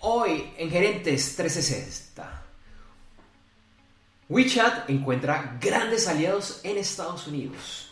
Hoy 0.00 0.52
en 0.56 0.70
Gerentes 0.70 1.34
360. 1.34 2.44
WeChat 4.28 4.88
encuentra 4.88 5.58
grandes 5.60 6.06
aliados 6.06 6.60
en 6.62 6.78
Estados 6.78 7.26
Unidos. 7.26 7.90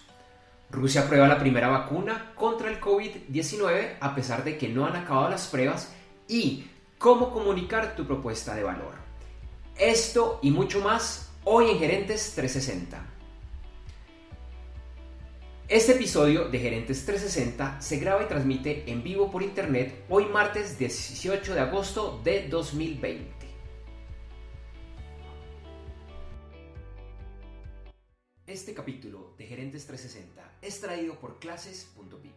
Rusia 0.71 1.01
aprueba 1.01 1.27
la 1.27 1.41
primera 1.41 1.67
vacuna 1.67 2.31
contra 2.37 2.71
el 2.71 2.81
COVID-19 2.81 3.97
a 3.99 4.15
pesar 4.15 4.45
de 4.45 4.57
que 4.57 4.69
no 4.69 4.87
han 4.87 4.95
acabado 4.95 5.31
las 5.31 5.49
pruebas 5.49 5.93
y 6.29 6.71
cómo 6.97 7.33
comunicar 7.33 7.97
tu 7.97 8.07
propuesta 8.07 8.55
de 8.55 8.63
valor. 8.63 8.95
Esto 9.77 10.39
y 10.43 10.53
mucho 10.53 10.81
más 10.81 11.31
hoy 11.43 11.71
en 11.71 11.79
Gerentes 11.81 12.35
360. 12.37 13.16
Este 15.69 15.95
episodio 15.95 16.49
de 16.49 16.61
Gerentes 16.61 17.05
360 17.05 17.81
se 17.81 17.97
graba 17.97 18.23
y 18.23 18.29
transmite 18.29 18.89
en 18.89 19.03
vivo 19.03 19.33
por 19.33 19.43
internet 19.43 20.05
hoy 20.09 20.27
martes 20.27 20.79
18 20.79 21.55
de 21.55 21.61
agosto 21.61 22.21
de 22.23 22.47
2020. 22.47 23.35
Este 28.47 28.75
capítulo 28.75 29.35
de 29.37 29.47
Gerentes 29.47 29.89
360 29.89 30.59
es 30.63 30.81
traído 30.81 31.19
por 31.19 31.41
clases.vip. 31.41 32.33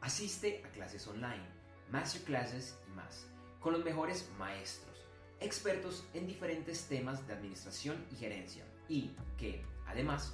Asiste 0.00 0.62
a 0.64 0.70
clases 0.70 1.06
online, 1.06 1.44
masterclasses 1.90 2.78
y 2.88 2.92
más, 2.92 3.26
con 3.60 3.74
los 3.74 3.84
mejores 3.84 4.30
maestros, 4.38 5.04
expertos 5.38 6.06
en 6.14 6.26
diferentes 6.26 6.86
temas 6.86 7.26
de 7.26 7.34
administración 7.34 8.06
y 8.10 8.16
gerencia 8.16 8.64
y 8.88 9.10
que, 9.36 9.62
además, 9.86 10.32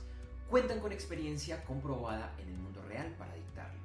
cuentan 0.50 0.80
con 0.80 0.92
experiencia 0.92 1.64
comprobada 1.64 2.34
en 2.42 2.48
el 2.48 2.56
mundo 2.56 2.82
real 2.88 3.06
para 3.16 3.32
dictarlos. 3.34 3.80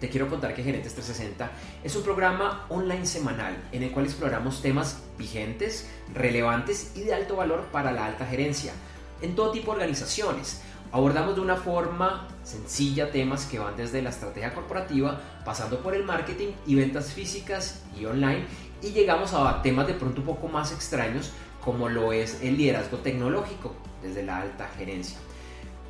te 0.00 0.08
quiero 0.08 0.28
contar 0.28 0.54
que 0.54 0.62
Gerentes 0.62 0.94
360 0.94 1.50
es 1.84 1.94
un 1.94 2.02
programa 2.02 2.66
online 2.70 3.06
semanal 3.06 3.56
en 3.70 3.82
el 3.82 3.92
cual 3.92 4.06
exploramos 4.06 4.62
temas 4.62 5.02
vigentes, 5.18 5.88
relevantes 6.14 6.92
y 6.96 7.02
de 7.02 7.14
alto 7.14 7.36
valor 7.36 7.66
para 7.70 7.92
la 7.92 8.06
alta 8.06 8.26
gerencia 8.26 8.72
en 9.20 9.34
todo 9.34 9.52
tipo 9.52 9.72
de 9.72 9.76
organizaciones 9.80 10.62
Abordamos 10.92 11.36
de 11.36 11.40
una 11.40 11.56
forma 11.56 12.26
sencilla 12.50 13.10
temas 13.10 13.46
que 13.46 13.58
van 13.58 13.76
desde 13.76 14.02
la 14.02 14.10
estrategia 14.10 14.54
corporativa, 14.54 15.20
pasando 15.44 15.80
por 15.80 15.94
el 15.94 16.04
marketing 16.04 16.52
y 16.66 16.74
ventas 16.74 17.12
físicas 17.12 17.82
y 17.98 18.04
online, 18.04 18.44
y 18.82 18.90
llegamos 18.90 19.32
a 19.34 19.62
temas 19.62 19.86
de 19.86 19.94
pronto 19.94 20.20
un 20.20 20.26
poco 20.26 20.48
más 20.48 20.72
extraños, 20.72 21.30
como 21.60 21.88
lo 21.88 22.12
es 22.12 22.42
el 22.42 22.56
liderazgo 22.56 22.98
tecnológico 22.98 23.74
desde 24.02 24.22
la 24.22 24.38
alta 24.38 24.68
gerencia. 24.76 25.18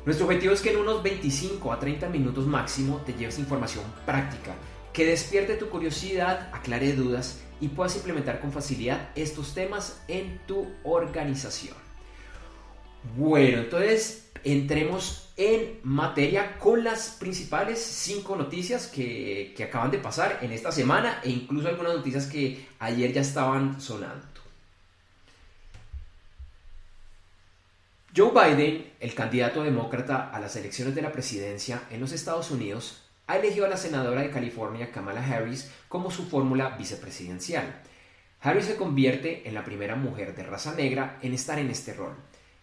Nuestro 0.05 0.25
objetivo 0.25 0.53
es 0.53 0.61
que 0.61 0.71
en 0.71 0.79
unos 0.79 1.03
25 1.03 1.71
a 1.71 1.79
30 1.79 2.09
minutos 2.09 2.45
máximo 2.45 3.01
te 3.05 3.13
lleves 3.13 3.39
información 3.39 3.83
práctica, 4.05 4.53
que 4.93 5.05
despierte 5.05 5.55
tu 5.55 5.69
curiosidad, 5.69 6.49
aclare 6.53 6.93
dudas 6.93 7.39
y 7.59 7.69
puedas 7.69 7.95
implementar 7.95 8.41
con 8.41 8.51
facilidad 8.51 9.09
estos 9.15 9.53
temas 9.53 10.01
en 10.07 10.39
tu 10.47 10.67
organización. 10.83 11.75
Bueno, 13.15 13.59
entonces 13.59 14.31
entremos 14.43 15.30
en 15.37 15.79
materia 15.83 16.57
con 16.57 16.83
las 16.83 17.11
principales 17.11 17.81
cinco 17.81 18.35
noticias 18.35 18.87
que, 18.87 19.55
acaban 19.63 19.91
de 19.91 19.97
pasar 19.97 20.39
en 20.41 20.51
esta 20.51 20.71
semana 20.71 21.21
e 21.23 21.29
incluso 21.29 21.67
algunas 21.67 21.95
noticias 21.95 22.27
que 22.27 22.67
ayer 22.79 23.13
ya 23.13 23.21
estaban 23.21 23.79
sonando. 23.79 24.27
Joe 28.15 28.31
Biden, 28.31 28.91
el 28.99 29.15
candidato 29.15 29.63
demócrata 29.63 30.29
a 30.31 30.39
las 30.39 30.55
elecciones 30.57 30.93
de 30.93 31.01
la 31.01 31.13
presidencia 31.13 31.83
en 31.89 32.01
los 32.01 32.11
Estados 32.11 32.51
Unidos, 32.51 33.03
ha 33.27 33.37
elegido 33.37 33.65
a 33.65 33.69
la 33.69 33.77
senadora 33.77 34.21
de 34.21 34.31
California, 34.31 34.91
Kamala 34.91 35.25
Harris, 35.25 35.71
como 35.87 36.11
su 36.11 36.27
fórmula 36.27 36.75
vicepresidencial. 36.77 37.81
Harris 38.41 38.65
se 38.65 38.75
convierte 38.75 39.47
en 39.47 39.53
la 39.53 39.63
primera 39.63 39.95
mujer 39.95 40.35
de 40.35 40.43
raza 40.43 40.73
negra 40.75 41.19
en 41.21 41.33
estar 41.33 41.57
en 41.57 41.69
este 41.69 41.93
rol. 41.93 42.15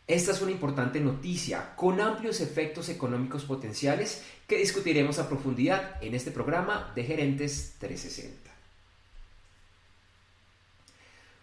Esta 0.08 0.32
es 0.32 0.40
una 0.40 0.52
importante 0.52 1.00
noticia 1.00 1.76
con 1.76 2.00
amplios 2.00 2.40
efectos 2.40 2.88
económicos 2.88 3.44
potenciales 3.44 4.24
que 4.46 4.56
discutiremos 4.56 5.18
a 5.18 5.28
profundidad 5.28 6.02
en 6.02 6.14
este 6.14 6.30
programa 6.30 6.90
de 6.94 7.04
Gerentes 7.04 7.74
360. 7.78 8.50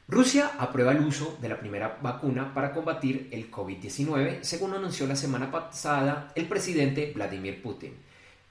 Rusia 0.08 0.52
aprueba 0.58 0.94
el 0.94 1.06
uso 1.06 1.38
de 1.40 1.50
la 1.50 1.60
primera 1.60 2.00
vacuna 2.02 2.56
para 2.56 2.74
combatir 2.74 3.30
el 3.32 3.52
COVID-19, 3.52 4.42
según 4.42 4.74
anunció 4.74 5.06
la 5.06 5.16
semana 5.16 5.52
pasada 5.52 6.32
el 6.34 6.48
presidente 6.48 7.12
Vladimir 7.14 7.62
Putin. 7.62 7.94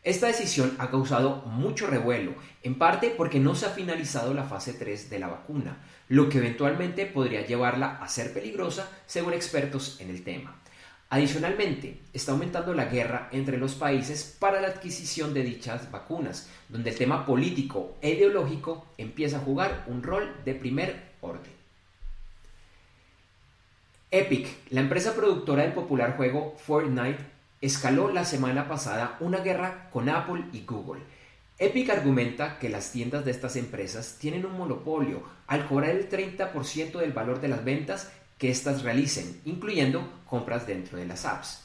Esta 0.04 0.26
decisión 0.26 0.76
ha 0.78 0.90
causado 0.90 1.36
mucho 1.46 1.86
revuelo, 1.86 2.34
en 2.62 2.74
parte 2.76 3.08
porque 3.16 3.40
no 3.40 3.54
se 3.54 3.64
ha 3.64 3.70
finalizado 3.70 4.34
la 4.34 4.44
fase 4.44 4.74
3 4.74 5.08
de 5.08 5.18
la 5.18 5.28
vacuna, 5.28 5.78
lo 6.10 6.28
que 6.28 6.36
eventualmente 6.38 7.06
podría 7.06 7.46
llevarla 7.46 7.96
a 8.02 8.08
ser 8.08 8.34
peligrosa 8.34 8.90
según 9.06 9.32
expertos 9.32 9.98
en 10.00 10.10
el 10.10 10.22
tema. 10.22 10.60
Adicionalmente, 11.08 12.00
está 12.12 12.32
aumentando 12.32 12.74
la 12.74 12.84
guerra 12.84 13.30
entre 13.32 13.56
los 13.56 13.76
países 13.76 14.36
para 14.38 14.60
la 14.60 14.68
adquisición 14.68 15.32
de 15.32 15.42
dichas 15.42 15.90
vacunas, 15.90 16.50
donde 16.68 16.90
el 16.90 16.98
tema 16.98 17.24
político 17.24 17.96
e 18.02 18.10
ideológico 18.10 18.86
empieza 18.98 19.38
a 19.38 19.40
jugar 19.40 19.84
un 19.86 20.02
rol 20.02 20.36
de 20.44 20.54
primer 20.54 21.12
orden. 21.22 21.52
Epic, 24.10 24.48
la 24.68 24.82
empresa 24.82 25.14
productora 25.14 25.62
del 25.62 25.72
popular 25.72 26.16
juego 26.16 26.56
Fortnite, 26.58 27.33
escaló 27.64 28.12
la 28.12 28.26
semana 28.26 28.68
pasada 28.68 29.16
una 29.20 29.38
guerra 29.38 29.88
con 29.90 30.10
Apple 30.10 30.44
y 30.52 30.66
Google. 30.66 31.00
Epic 31.56 31.88
argumenta 31.88 32.58
que 32.58 32.68
las 32.68 32.92
tiendas 32.92 33.24
de 33.24 33.30
estas 33.30 33.56
empresas 33.56 34.16
tienen 34.18 34.44
un 34.44 34.58
monopolio 34.58 35.22
al 35.46 35.66
cobrar 35.66 35.90
el 35.90 36.10
30% 36.10 36.98
del 36.98 37.12
valor 37.12 37.40
de 37.40 37.48
las 37.48 37.64
ventas 37.64 38.12
que 38.36 38.50
éstas 38.50 38.82
realicen, 38.82 39.40
incluyendo 39.46 40.24
compras 40.26 40.66
dentro 40.66 40.98
de 40.98 41.06
las 41.06 41.24
apps. 41.24 41.64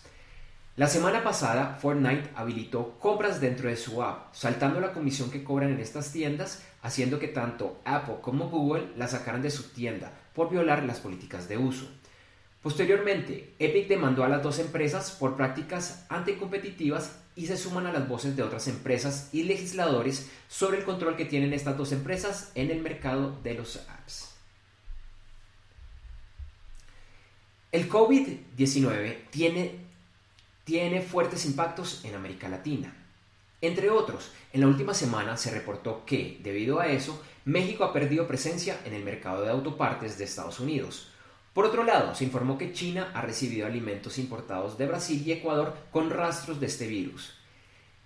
La 0.77 0.87
semana 0.87 1.21
pasada, 1.21 1.77
Fortnite 1.81 2.29
habilitó 2.33 2.97
compras 2.99 3.41
dentro 3.41 3.67
de 3.67 3.75
su 3.75 4.01
app, 4.01 4.33
saltando 4.33 4.79
la 4.79 4.93
comisión 4.93 5.29
que 5.29 5.43
cobran 5.43 5.73
en 5.73 5.81
estas 5.81 6.13
tiendas, 6.13 6.63
haciendo 6.81 7.19
que 7.19 7.27
tanto 7.27 7.81
Apple 7.83 8.19
como 8.21 8.47
Google 8.49 8.93
la 8.95 9.09
sacaran 9.09 9.41
de 9.41 9.51
su 9.51 9.63
tienda 9.73 10.13
por 10.33 10.49
violar 10.49 10.83
las 10.83 11.01
políticas 11.01 11.49
de 11.49 11.57
uso. 11.57 11.89
Posteriormente, 12.61 13.53
Epic 13.57 13.87
demandó 13.87 14.23
a 14.25 14.29
las 14.29 14.43
dos 14.43 14.59
empresas 14.59 15.11
por 15.11 15.37
prácticas 15.37 16.05
anticompetitivas 16.09 17.17
y 17.35 17.47
se 17.47 17.55
suman 17.55 17.85
a 17.87 17.93
las 17.93 18.07
voces 18.09 18.35
de 18.35 18.43
otras 18.43 18.67
empresas 18.67 19.29
y 19.31 19.43
legisladores 19.43 20.29
sobre 20.49 20.79
el 20.79 20.83
control 20.83 21.15
que 21.15 21.23
tienen 21.23 21.53
estas 21.53 21.77
dos 21.77 21.93
empresas 21.93 22.51
en 22.55 22.69
el 22.69 22.81
mercado 22.81 23.37
de 23.43 23.53
los 23.53 23.77
apps. 23.87 24.35
El 27.71 27.87
COVID-19 27.87 29.29
tiene, 29.29 29.75
tiene 30.65 31.01
fuertes 31.01 31.45
impactos 31.45 32.03
en 32.03 32.15
América 32.15 32.49
Latina. 32.49 32.93
Entre 33.61 33.89
otros, 33.89 34.31
en 34.51 34.61
la 34.61 34.67
última 34.67 34.93
semana 34.93 35.37
se 35.37 35.51
reportó 35.51 36.03
que, 36.05 36.39
debido 36.41 36.79
a 36.79 36.87
eso, 36.87 37.23
México 37.45 37.83
ha 37.85 37.93
perdido 37.93 38.27
presencia 38.27 38.79
en 38.85 38.93
el 38.93 39.03
mercado 39.03 39.43
de 39.43 39.51
autopartes 39.51 40.17
de 40.17 40.25
Estados 40.25 40.59
Unidos. 40.59 41.11
Por 41.53 41.65
otro 41.65 41.83
lado, 41.83 42.15
se 42.15 42.23
informó 42.23 42.57
que 42.57 42.73
China 42.73 43.11
ha 43.13 43.21
recibido 43.21 43.65
alimentos 43.65 44.17
importados 44.17 44.77
de 44.77 44.85
Brasil 44.85 45.23
y 45.25 45.31
Ecuador 45.31 45.75
con 45.91 46.09
rastros 46.09 46.59
de 46.59 46.67
este 46.67 46.87
virus. 46.87 47.33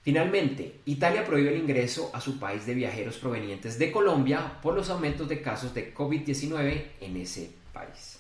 Finalmente, 0.04 0.82
Italia 0.86 1.26
prohíbe 1.26 1.54
el 1.54 1.62
ingreso 1.62 2.12
a 2.14 2.20
su 2.20 2.38
país 2.38 2.66
de 2.66 2.74
viajeros 2.74 3.18
provenientes 3.18 3.80
de 3.80 3.92
Colombia 3.92 4.60
por 4.62 4.74
los 4.74 4.90
aumentos 4.90 5.30
de 5.30 5.42
casos 5.42 5.74
de 5.74 5.94
COVID-19 5.94 6.84
en 7.00 7.18
ese 7.18 7.52
país. 7.72 8.20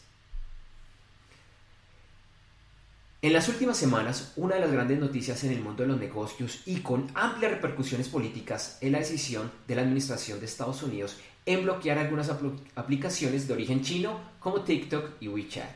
En 3.22 3.32
las 3.32 3.48
últimas 3.48 3.78
semanas, 3.78 4.34
una 4.36 4.56
de 4.56 4.62
las 4.62 4.72
grandes 4.72 5.00
noticias 5.00 5.44
en 5.46 5.54
el 5.54 5.62
mundo 5.62 5.84
de 5.84 5.90
los 5.90 6.00
negocios 6.00 6.62
y 6.66 6.82
con 6.82 7.10
amplias 7.16 7.54
repercusiones 7.54 8.10
políticas 8.10 8.78
es 8.82 8.92
la 8.92 9.00
decisión 9.00 9.50
de 9.66 9.76
la 9.76 9.82
Administración 9.82 10.42
de 10.42 10.46
Estados 10.46 10.84
Unidos 10.84 11.18
en 11.46 11.64
bloquear 11.64 11.98
algunas 11.98 12.30
aplicaciones 12.76 13.48
de 13.48 13.54
origen 13.54 13.84
chino 13.84 14.20
como 14.40 14.62
TikTok 14.62 15.12
y 15.20 15.28
WeChat. 15.28 15.70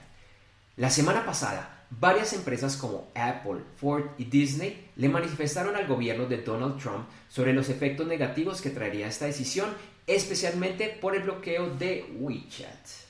La 0.77 0.89
semana 0.89 1.25
pasada, 1.25 1.85
varias 1.89 2.33
empresas 2.33 2.77
como 2.77 3.09
Apple, 3.15 3.61
Ford 3.77 4.05
y 4.17 4.25
Disney 4.25 4.89
le 4.95 5.09
manifestaron 5.09 5.75
al 5.75 5.87
gobierno 5.87 6.25
de 6.25 6.37
Donald 6.37 6.79
Trump 6.81 7.07
sobre 7.29 7.53
los 7.53 7.69
efectos 7.69 8.07
negativos 8.07 8.61
que 8.61 8.69
traería 8.69 9.07
esta 9.07 9.25
decisión, 9.25 9.69
especialmente 10.05 10.97
por 11.01 11.15
el 11.15 11.23
bloqueo 11.23 11.69
de 11.75 12.05
WeChat. 12.19 13.07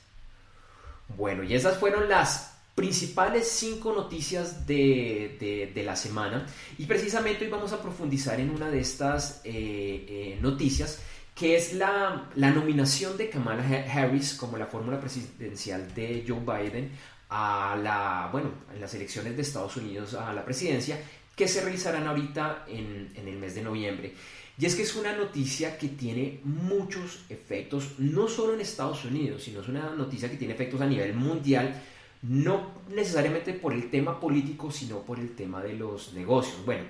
Bueno, 1.16 1.42
y 1.42 1.54
esas 1.54 1.78
fueron 1.78 2.08
las 2.08 2.54
principales 2.74 3.48
cinco 3.50 3.92
noticias 3.92 4.64
de, 4.64 5.72
la 5.84 5.96
semana 5.96 6.46
y 6.78 6.86
precisamente 6.86 7.44
hoy 7.44 7.50
vamos 7.50 7.72
a 7.72 7.82
profundizar 7.82 8.38
en 8.38 8.50
una 8.50 8.70
de 8.70 8.78
estas 8.78 9.40
eh, 9.42 9.50
eh, 10.08 10.38
noticias 10.40 11.00
que 11.38 11.56
es 11.56 11.74
la, 11.74 12.28
nominación 12.34 13.16
de 13.16 13.30
Kamala 13.30 13.62
Harris 13.62 14.34
como 14.34 14.56
la 14.56 14.66
fórmula 14.66 15.00
presidencial 15.00 15.94
de 15.94 16.24
Joe 16.26 16.40
Biden 16.40 16.90
a 17.30 17.78
la, 17.80 18.28
bueno, 18.32 18.50
en 18.74 18.80
las 18.80 18.92
elecciones 18.94 19.36
de 19.36 19.42
Estados 19.42 19.76
Unidos 19.76 20.14
a 20.14 20.32
la 20.32 20.44
presidencia 20.44 21.00
que 21.36 21.46
se 21.46 21.60
realizarán 21.60 22.08
ahorita 22.08 22.64
en, 22.66 23.12
en 23.14 23.28
el 23.28 23.36
mes 23.36 23.54
de 23.54 23.62
noviembre. 23.62 24.14
Y 24.58 24.66
es 24.66 24.74
que 24.74 24.82
es 24.82 24.96
una 24.96 25.12
noticia 25.12 25.78
que 25.78 25.88
tiene 25.88 26.40
muchos 26.42 27.20
efectos, 27.28 27.92
no 27.98 28.26
solo 28.26 28.54
en 28.54 28.60
Estados 28.60 29.04
Unidos, 29.04 29.44
sino 29.44 29.60
es 29.60 29.68
una 29.68 29.90
noticia 29.90 30.28
que 30.28 30.36
tiene 30.36 30.54
efectos 30.54 30.80
a 30.80 30.86
nivel 30.86 31.14
mundial 31.14 31.80
no 32.22 32.72
necesariamente 32.88 33.52
por 33.52 33.72
el 33.72 33.90
tema 33.90 34.18
político, 34.18 34.70
sino 34.70 35.02
por 35.02 35.20
el 35.20 35.34
tema 35.34 35.62
de 35.62 35.74
los 35.74 36.12
negocios. 36.14 36.64
Bueno, 36.64 36.84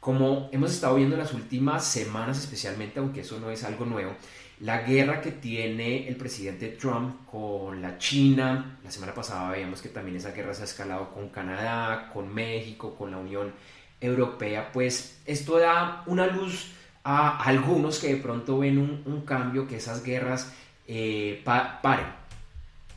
como 0.00 0.48
hemos 0.52 0.72
estado 0.72 0.96
viendo 0.96 1.16
en 1.16 1.22
las 1.22 1.34
últimas 1.34 1.84
semanas 1.84 2.38
especialmente, 2.38 3.00
aunque 3.00 3.20
eso 3.20 3.38
no 3.40 3.50
es 3.50 3.64
algo 3.64 3.84
nuevo, 3.84 4.14
la 4.60 4.82
guerra 4.82 5.20
que 5.20 5.30
tiene 5.32 6.08
el 6.08 6.16
presidente 6.16 6.68
Trump 6.68 7.26
con 7.26 7.80
la 7.80 7.96
China, 7.98 8.78
la 8.82 8.90
semana 8.90 9.14
pasada 9.14 9.50
veíamos 9.50 9.80
que 9.80 9.88
también 9.88 10.16
esa 10.16 10.32
guerra 10.32 10.54
se 10.54 10.62
ha 10.62 10.64
escalado 10.64 11.10
con 11.10 11.28
Canadá, 11.28 12.10
con 12.12 12.32
México, 12.32 12.94
con 12.96 13.10
la 13.12 13.18
Unión 13.18 13.52
Europea, 14.00 14.70
pues 14.72 15.20
esto 15.26 15.58
da 15.58 16.02
una 16.06 16.26
luz 16.26 16.72
a 17.04 17.42
algunos 17.42 17.98
que 17.98 18.14
de 18.14 18.16
pronto 18.16 18.58
ven 18.58 18.78
un, 18.78 19.22
cambio, 19.22 19.66
que 19.66 19.76
esas 19.76 20.02
guerras 20.02 20.52
eh, 20.86 21.42
paren. 21.44 22.06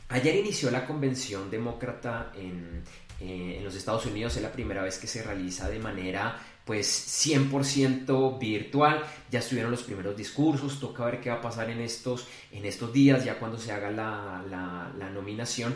Ayer 0.08 0.36
inició 0.36 0.70
la 0.70 0.84
convención 0.84 1.50
demócrata 1.50 2.32
eh, 2.36 3.56
en, 3.58 3.64
los 3.64 3.74
Estados 3.74 4.04
Unidos, 4.06 4.36
es 4.36 4.42
la 4.42 4.52
primera 4.52 4.82
vez 4.82 4.98
que 4.98 5.06
se 5.06 5.22
realiza 5.22 5.68
de 5.70 5.78
manera 5.78 6.38
pues 6.64 7.26
100% 7.26 8.38
virtual, 8.38 9.02
ya 9.30 9.40
estuvieron 9.40 9.70
los 9.70 9.82
primeros 9.82 10.16
discursos, 10.16 10.78
toca 10.78 11.04
ver 11.04 11.20
qué 11.20 11.30
va 11.30 11.36
a 11.36 11.40
pasar 11.40 11.70
en 11.70 11.80
estos, 11.80 12.26
en 12.52 12.64
estos 12.64 12.92
días, 12.92 13.24
ya 13.24 13.38
cuando 13.38 13.58
se 13.58 13.72
haga 13.72 13.90
la, 13.90 14.44
la, 14.48 15.10
nominación, 15.10 15.74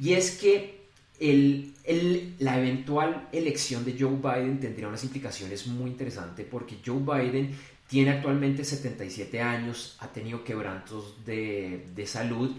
y 0.00 0.12
es 0.12 0.32
que 0.38 0.86
el, 1.18 1.72
el, 1.84 2.34
la 2.38 2.58
eventual 2.58 3.28
elección 3.32 3.84
de 3.84 3.96
Joe 3.98 4.16
Biden 4.16 4.60
tendría 4.60 4.88
unas 4.88 5.02
implicaciones 5.04 5.66
muy 5.66 5.90
interesantes 5.90 6.46
porque 6.50 6.76
Joe 6.84 7.00
Biden 7.00 7.56
tiene 7.88 8.10
actualmente 8.10 8.64
77 8.64 9.40
años, 9.40 9.96
ha 10.00 10.08
tenido 10.08 10.44
quebrantos 10.44 11.24
de, 11.24 11.86
de 11.94 12.06
salud, 12.06 12.54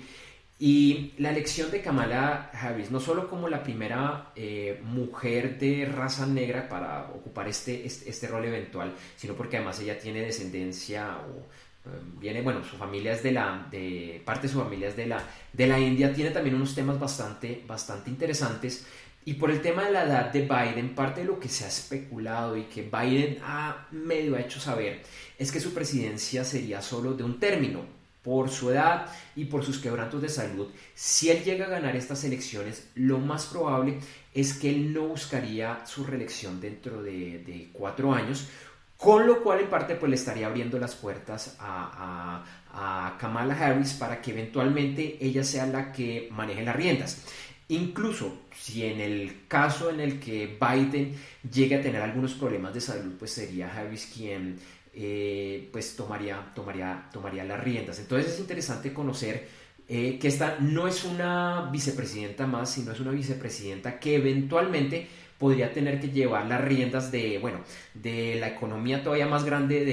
y 0.59 1.13
la 1.19 1.29
elección 1.29 1.69
de 1.69 1.81
Kamala 1.81 2.49
Harris, 2.51 2.89
no 2.89 2.99
solo 2.99 3.29
como 3.29 3.47
la 3.47 3.61
primera 3.61 4.31
eh, 4.35 4.81
mujer 4.83 5.59
de 5.59 5.85
raza 5.85 6.25
negra 6.25 6.67
para 6.67 7.11
ocupar 7.13 7.47
este, 7.47 7.85
este, 7.85 8.09
este, 8.09 8.27
rol 8.27 8.45
eventual, 8.45 8.95
sino 9.15 9.35
porque 9.35 9.57
además 9.57 9.79
ella 9.79 9.99
tiene 9.99 10.21
descendencia 10.21 11.17
o 11.17 11.41
eh, 11.87 11.99
viene, 12.19 12.41
bueno, 12.41 12.63
su 12.63 12.75
familia 12.75 13.13
es 13.13 13.21
de 13.21 13.33
la, 13.33 13.67
de 13.69 14.19
parte 14.25 14.47
de 14.47 14.53
su 14.53 14.59
familia 14.59 14.87
es 14.87 14.95
de 14.95 15.05
la, 15.05 15.23
de 15.53 15.67
la 15.67 15.79
India, 15.79 16.11
tiene 16.11 16.31
también 16.31 16.55
unos 16.55 16.73
temas 16.73 16.99
bastante, 16.99 17.63
bastante 17.67 18.09
interesantes. 18.09 18.87
Y 19.25 19.33
por 19.33 19.51
el 19.51 19.61
tema 19.61 19.83
de 19.83 19.91
la 19.91 20.05
edad 20.05 20.31
de 20.31 20.41
Biden, 20.41 20.95
parte 20.95 21.21
de 21.21 21.27
lo 21.27 21.39
que 21.39 21.49
se 21.49 21.65
ha 21.65 21.67
especulado 21.67 22.57
y 22.57 22.63
que 22.63 22.81
Biden 22.81 23.37
ha 23.43 23.85
medio 23.91 24.37
hecho 24.37 24.59
saber 24.59 25.03
es 25.37 25.51
que 25.51 25.59
su 25.59 25.73
presidencia 25.73 26.43
sería 26.43 26.81
solo 26.81 27.13
de 27.13 27.23
un 27.23 27.39
término, 27.39 27.96
por 28.27 28.49
su 28.49 28.71
edad 28.71 29.05
y 29.37 29.45
por 29.45 29.63
sus 29.63 29.77
quebrantos 29.77 30.21
de 30.21 30.27
salud, 30.27 30.67
si 30.93 31.29
él 31.29 31.45
llega 31.45 31.65
a 31.65 31.69
ganar 31.69 31.95
estas 31.95 32.25
elecciones, 32.25 32.89
lo 32.95 33.19
más 33.19 33.45
probable 33.45 33.99
es 34.33 34.51
que 34.51 34.69
él 34.69 34.93
no 34.93 35.07
buscaría 35.07 35.85
su 35.85 36.03
reelección 36.03 36.59
dentro 36.59 37.01
de, 37.01 37.69
cuatro 37.71 38.13
años, 38.13 38.49
con 38.97 39.25
lo 39.25 39.41
cual 39.41 39.61
en 39.61 39.69
parte 39.69 39.95
pues 39.95 40.09
le 40.09 40.17
estaría 40.17 40.47
abriendo 40.47 40.77
las 40.77 40.93
puertas 40.95 41.55
a, 41.61 42.43
a, 42.73 43.17
Kamala 43.17 43.53
Harris 43.53 43.93
para 43.93 44.21
que 44.21 44.31
eventualmente 44.31 45.17
ella 45.21 45.45
sea 45.45 45.65
la 45.65 45.93
que 45.93 46.27
maneje 46.29 46.63
las 46.63 46.75
riendas. 46.75 47.23
Incluso 47.69 48.41
si 48.53 48.83
en 48.83 48.99
el 48.99 49.45
caso 49.47 49.89
en 49.89 50.01
el 50.01 50.19
que 50.19 50.57
Biden 50.59 51.15
llegue 51.49 51.75
a 51.75 51.81
tener 51.81 52.01
algunos 52.01 52.33
problemas 52.33 52.73
de 52.73 52.81
salud, 52.81 53.13
pues 53.17 53.31
sería 53.31 53.73
Harris 53.73 54.11
quien 54.13 54.59
eh, 54.99 55.69
pues 55.71 55.95
tomaría, 55.95 56.51
tomaría, 56.55 57.07
tomaría 57.13 57.43
las 57.43 57.63
riendas. 57.63 57.99
Entonces 57.99 58.33
es 58.33 58.39
interesante 58.39 58.93
conocer 58.93 59.47
eh, 59.87 60.17
que 60.19 60.27
esta 60.27 60.57
no 60.59 60.87
es 60.87 61.03
una 61.05 61.69
vicepresidenta 61.71 62.47
más, 62.47 62.71
sino 62.71 62.93
es 62.93 62.99
una 62.99 63.11
vicepresidenta 63.11 63.99
que 63.99 64.15
eventualmente 64.15 65.07
podría 65.37 65.71
tener 65.71 65.99
que 66.01 66.09
llevar 66.09 66.47
las 66.47 66.61
riendas 66.61 67.11
de, 67.11 67.37
bueno, 67.37 67.59
de 67.93 68.37
la 68.39 68.47
economía 68.47 69.03
todavía 69.03 69.27
más 69.27 69.45
grande 69.45 69.85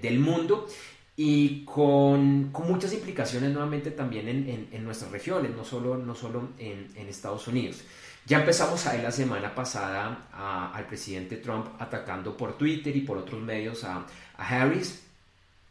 del, 0.00 0.18
mundo 0.20 0.68
y 1.16 1.64
con, 1.64 2.52
muchas 2.52 2.92
implicaciones 2.92 3.50
nuevamente 3.50 3.90
también 3.90 4.28
en, 4.28 4.84
nuestras 4.84 5.10
regiones, 5.10 5.50
no 5.56 5.64
solo, 5.64 5.98
no 5.98 6.14
solo 6.14 6.50
en, 6.58 7.08
Estados 7.08 7.48
Unidos. 7.48 7.82
Ya 8.24 8.40
empezamos 8.40 8.86
a 8.86 8.92
ver 8.92 9.02
la 9.02 9.10
semana 9.10 9.54
pasada 9.54 10.28
al 10.72 10.86
presidente 10.86 11.38
Trump 11.38 11.66
atacando 11.78 12.36
por 12.36 12.56
Twitter 12.56 12.94
y 12.96 13.00
por 13.00 13.18
otros 13.18 13.42
medios 13.42 13.82
a, 13.84 14.06
a 14.38 14.48
Harris 14.48 15.02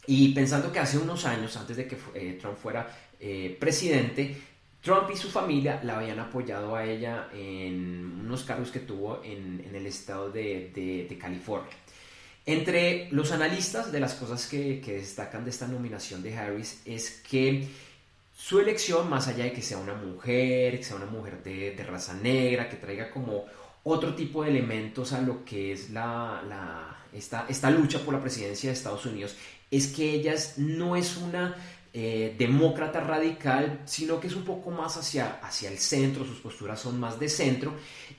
y 0.06 0.34
pensando 0.34 0.72
que 0.72 0.80
hace 0.80 0.98
unos 0.98 1.26
años, 1.26 1.58
antes 1.58 1.76
de 1.76 1.88
que 1.88 1.98
eh, 2.14 2.38
Trump 2.40 2.58
fuera 2.58 2.88
eh, 3.20 3.56
presidente, 3.60 4.38
Trump 4.82 5.10
y 5.12 5.18
su 5.18 5.30
familia 5.30 5.82
la 5.84 5.98
habían 5.98 6.20
apoyado 6.20 6.76
a 6.76 6.86
ella 6.86 7.28
en 7.34 8.22
unos 8.22 8.44
cargos 8.44 8.72
que 8.72 8.80
tuvo 8.80 9.22
en, 9.24 9.70
el 9.74 9.86
estado 9.86 10.32
de, 10.32 11.18
California. 11.20 11.72
Entre 12.46 13.10
los 13.12 13.34
analistas 13.34 13.92
de 13.92 14.00
las 14.00 14.14
cosas 14.14 14.48
que, 14.48 14.82
destacan 14.86 15.44
de 15.44 15.50
esta 15.50 15.68
nominación 15.68 16.24
de 16.24 16.38
Harris 16.38 16.82
es 16.86 17.22
que 17.30 17.68
su 18.34 18.62
elección, 18.62 19.10
más 19.10 19.28
allá 19.28 19.44
de 19.44 19.52
que 19.52 19.62
sea 19.62 19.78
una 19.78 19.96
mujer, 19.96 20.78
que 20.78 20.84
sea 20.86 20.96
una 20.96 21.08
mujer 21.08 21.44
de, 21.44 21.84
raza 21.86 22.14
negra, 22.14 22.70
que 22.70 22.78
traiga 22.78 23.10
como 23.10 23.44
otro 23.84 24.16
tipo 24.16 24.44
de 24.44 24.52
elementos 24.52 25.12
a 25.12 25.20
lo 25.20 25.44
que 25.44 25.74
es 25.74 25.90
la 25.90 26.97
esta, 27.18 27.70
lucha 27.72 28.00
por 28.00 28.14
la 28.14 28.22
presidencia 28.22 28.70
de 28.70 28.76
Estados 28.76 29.06
Unidos 29.06 29.36
es 29.70 29.88
que 29.88 30.12
ella 30.12 30.36
no 30.58 30.96
es 30.96 31.18
una 31.18 31.56
eh, 31.94 32.36
demócrata 32.38 33.00
radical, 33.00 33.82
sino 33.86 34.20
que 34.20 34.28
es 34.28 34.36
un 34.36 34.44
poco 34.44 34.70
más 34.72 34.98
hacia, 34.98 35.40
hacia 35.42 35.70
el 35.70 35.78
centro, 35.78 36.26
sus 36.26 36.40
posturas 36.40 36.80
son 36.80 37.00
más 37.00 37.20
de 37.20 37.28
centro, 37.28 37.74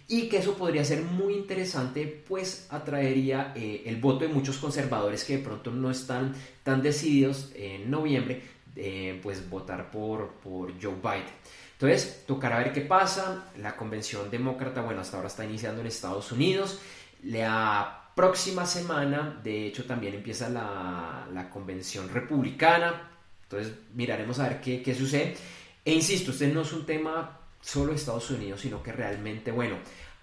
y 0.08 0.28
que 0.28 0.38
eso 0.38 0.54
podría 0.54 0.84
ser 0.84 1.02
muy 1.02 1.34
interesante, 1.34 2.06
pues 2.28 2.66
atraería 2.70 3.52
eh, 3.54 3.84
el 3.86 3.96
voto 3.96 4.26
de 4.26 4.28
muchos 4.28 4.58
conservadores 4.58 5.24
que 5.24 5.38
de 5.38 5.44
pronto 5.44 5.70
no 5.70 5.90
están 5.90 6.34
tan 6.64 6.82
decididos 6.82 7.52
en 7.54 7.90
noviembre, 7.90 8.42
eh, 8.76 9.20
pues 9.22 9.48
votar 9.48 9.90
por, 9.90 10.34
por 10.42 10.72
Joe 10.82 10.96
Biden. 11.02 11.38
Entonces, 11.80 12.24
tocará 12.26 12.58
ver 12.58 12.72
qué 12.72 12.80
pasa. 12.80 13.52
La 13.58 13.76
convención 13.76 14.28
demócrata, 14.30 14.82
bueno, 14.82 15.00
hasta 15.00 15.16
ahora 15.16 15.28
está 15.28 15.44
iniciando 15.44 15.80
en 15.80 15.86
Estados 15.86 16.32
Unidos. 16.32 16.80
Le 17.22 17.44
ha 17.44 17.97
próxima 18.18 18.66
semana, 18.66 19.38
de 19.44 19.68
hecho, 19.68 19.84
también 19.84 20.12
empieza 20.12 20.48
la, 20.48 21.48
convención 21.52 22.08
republicana. 22.08 23.12
Entonces 23.44 23.72
miraremos 23.94 24.40
a 24.40 24.48
ver 24.48 24.60
qué, 24.60 24.92
sucede. 24.92 25.36
E 25.84 25.94
insisto, 25.94 26.32
este 26.32 26.48
no 26.48 26.62
es 26.62 26.72
un 26.72 26.84
tema 26.84 27.38
solo 27.60 27.92
Estados 27.92 28.28
Unidos, 28.32 28.60
sino 28.60 28.82
que 28.82 28.90
realmente, 28.90 29.52
bueno, 29.52 29.76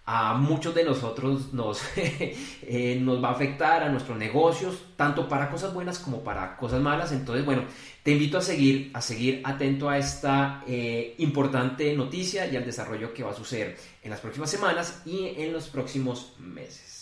a 0.06 0.34
muchos 0.34 0.76
de 0.76 0.84
nosotros 0.84 1.54
nos, 1.54 1.84
eh, 1.96 3.00
nos 3.02 3.24
va 3.24 3.30
a 3.30 3.32
afectar 3.32 3.82
a 3.84 3.88
nuestros 3.88 4.18
negocios, 4.18 4.78
tanto 4.98 5.30
para 5.30 5.50
cosas 5.50 5.74
buenas 5.74 5.98
como 5.98 6.22
para 6.22 6.58
cosas 6.58 6.82
malas. 6.82 7.14
Entonces, 7.14 7.46
bueno, 7.46 7.64
te 8.04 8.12
invito 8.12 8.38
a 8.38 8.42
seguir, 8.42 8.92
a 8.94 9.00
seguir 9.00 9.40
atento 9.46 9.88
a 9.88 9.98
esta 9.98 10.66
eh, 10.68 11.16
importante 11.20 11.96
noticia 11.96 12.46
y 12.46 12.58
al 12.58 12.66
desarrollo 12.66 13.14
que 13.14 13.24
va 13.24 13.32
a 13.32 13.36
suceder 13.36 13.78
en 14.04 14.10
las 14.10 14.20
próximas 14.20 14.50
semanas 14.50 15.02
y 15.06 15.34
en 15.38 15.54
los 15.54 15.70
próximos 15.70 16.34
meses. 16.40 16.95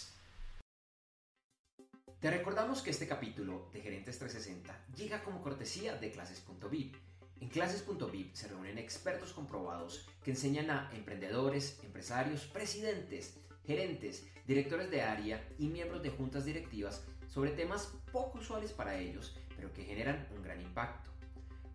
Te 2.24 2.32
recordamos 2.32 2.82
que 2.82 2.92
este 2.92 3.06
capítulo 3.06 3.68
de 3.74 3.82
Gerentes 3.82 4.18
360 4.18 4.86
llega 4.96 5.22
como 5.26 5.42
cortesía 5.42 5.98
de 5.98 6.10
clases.vip 6.10 6.96
en 7.42 7.50
clases.vip 7.50 8.34
se 8.34 8.48
reúnen 8.48 8.78
expertos 8.78 9.34
comprobados 9.34 10.08
que 10.24 10.32
enseñan 10.32 10.72
a 10.72 10.90
emprendedores, 10.94 11.82
empresarios, 11.84 12.46
presidentes, 12.46 13.36
gerentes, 13.68 14.26
directores 14.48 14.90
de 14.90 15.02
área 15.02 15.46
y 15.60 15.68
miembros 15.68 16.02
de 16.02 16.12
juntas 16.12 16.46
directivas 16.46 17.04
sobre 17.28 17.52
temas 17.52 17.92
poco 18.14 18.40
usuales 18.40 18.72
para 18.72 18.98
ellos, 18.98 19.36
pero 19.58 19.74
que 19.74 19.84
generan 19.84 20.26
un 20.34 20.44
gran 20.44 20.62
impacto. 20.62 21.12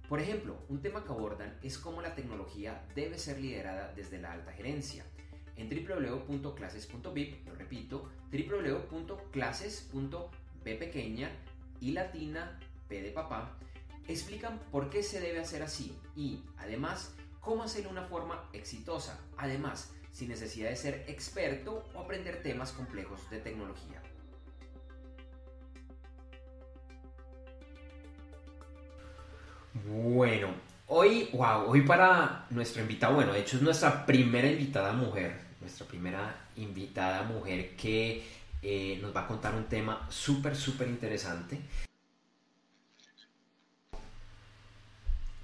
Por 0.09 0.19
ejemplo, 0.19 0.57
un 0.71 0.81
tema 0.81 1.05
que 1.05 1.13
abordan 1.13 1.59
es 1.63 1.77
cómo 1.77 2.01
la 2.01 2.15
tecnología 2.15 2.87
debe 2.95 3.19
ser 3.19 3.39
liderada 3.39 3.93
desde 3.95 4.17
la 4.17 4.33
alta 4.33 4.55
gerencia. 4.55 5.05
En 5.59 5.69
www.clases.vip, 5.69 7.47
lo 7.47 7.55
repito, 7.55 8.09
www.clases.b 8.33 10.75
pequeña 10.77 11.31
y 11.81 11.93
latina, 11.93 12.59
p 12.89 13.03
de 13.03 13.11
papá, 13.11 13.59
explican 14.07 14.59
por 14.71 14.89
qué 14.89 15.03
se 15.03 15.21
debe 15.21 15.41
hacer 15.41 15.63
así 15.63 15.95
y, 16.17 16.45
además, 16.59 17.15
cómo 17.41 17.65
hacerlo 17.65 17.91
de 17.91 17.99
una 17.99 18.09
forma 18.09 18.49
exitosa, 18.53 19.19
además, 19.37 19.93
sin 20.13 20.29
necesidad 20.29 20.71
de 20.71 20.77
ser 20.77 21.05
experto 21.09 21.85
o 21.95 22.01
aprender 22.01 22.43
temas 22.43 22.73
complejos 22.73 23.29
de 23.31 23.41
tecnología. 23.41 24.01
Bueno, 29.87 30.55
hoy, 30.87 31.29
wow, 31.33 31.69
hoy 31.69 31.83
para 31.83 32.47
nuestro 32.51 32.83
invitado, 32.83 33.15
bueno, 33.15 33.33
de 33.33 33.41
hecho 33.41 33.57
es 33.57 33.63
nuestra 33.63 34.07
primera 34.07 34.49
invitada 34.49 34.93
mujer, 34.93 35.48
nuestra 35.61 35.87
primera 35.87 36.49
invitada 36.57 37.23
mujer 37.25 37.77
que 37.77 38.25
eh, 38.63 38.99
nos 39.01 39.15
va 39.15 39.23
a 39.23 39.27
contar 39.27 39.55
un 39.55 39.65
tema 39.65 40.07
súper, 40.11 40.57
súper 40.57 40.89
interesante. 40.89 41.61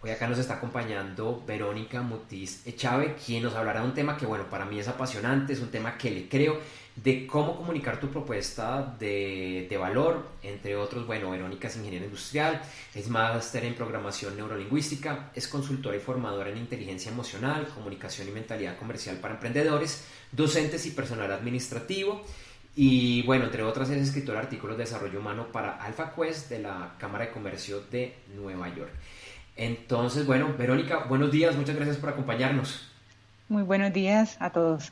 Hoy 0.04 0.10
acá 0.10 0.28
nos 0.28 0.38
está 0.38 0.56
acompañando 0.56 1.42
Verónica 1.46 2.02
Mutiz 2.02 2.66
Echave, 2.66 3.16
quien 3.24 3.42
nos 3.42 3.54
hablará 3.54 3.80
de 3.80 3.86
un 3.86 3.94
tema 3.94 4.18
que, 4.18 4.26
bueno, 4.26 4.50
para 4.50 4.66
mí 4.66 4.78
es 4.78 4.86
apasionante, 4.86 5.54
es 5.54 5.60
un 5.60 5.70
tema 5.70 5.96
que 5.96 6.10
le 6.10 6.28
creo, 6.28 6.60
de 6.94 7.26
cómo 7.26 7.56
comunicar 7.56 7.98
tu 7.98 8.10
propuesta 8.10 8.94
de, 8.98 9.66
de 9.66 9.76
valor, 9.78 10.28
entre 10.42 10.76
otros, 10.76 11.06
bueno, 11.06 11.30
Verónica 11.30 11.68
es 11.68 11.76
ingeniera 11.76 12.04
industrial, 12.04 12.60
es 12.94 13.08
máster 13.08 13.64
en 13.64 13.74
programación 13.74 14.36
neurolingüística, 14.36 15.30
es 15.34 15.48
consultora 15.48 15.96
y 15.96 16.00
formadora 16.00 16.50
en 16.50 16.58
inteligencia 16.58 17.10
emocional, 17.10 17.66
comunicación 17.68 18.28
y 18.28 18.32
mentalidad 18.32 18.76
comercial 18.76 19.16
para 19.16 19.36
emprendedores, 19.36 20.04
docentes 20.30 20.84
y 20.84 20.90
personal 20.90 21.32
administrativo. 21.32 22.22
Y 22.76 23.22
bueno, 23.22 23.46
entre 23.46 23.62
otras 23.62 23.88
es 23.88 24.02
escritora 24.02 24.40
de 24.40 24.46
artículos 24.46 24.76
de 24.76 24.84
desarrollo 24.84 25.20
humano 25.20 25.46
para 25.50 25.82
AlphaQuest 25.82 26.50
de 26.50 26.58
la 26.58 26.94
Cámara 26.98 27.24
de 27.24 27.30
Comercio 27.30 27.80
de 27.90 28.16
Nueva 28.34 28.68
York. 28.74 28.92
Entonces, 29.56 30.26
bueno, 30.26 30.54
Verónica, 30.58 31.04
buenos 31.08 31.30
días, 31.30 31.56
muchas 31.56 31.76
gracias 31.76 31.96
por 31.98 32.10
acompañarnos. 32.10 32.88
Muy 33.48 33.62
buenos 33.62 33.92
días 33.92 34.36
a 34.40 34.50
todos. 34.50 34.90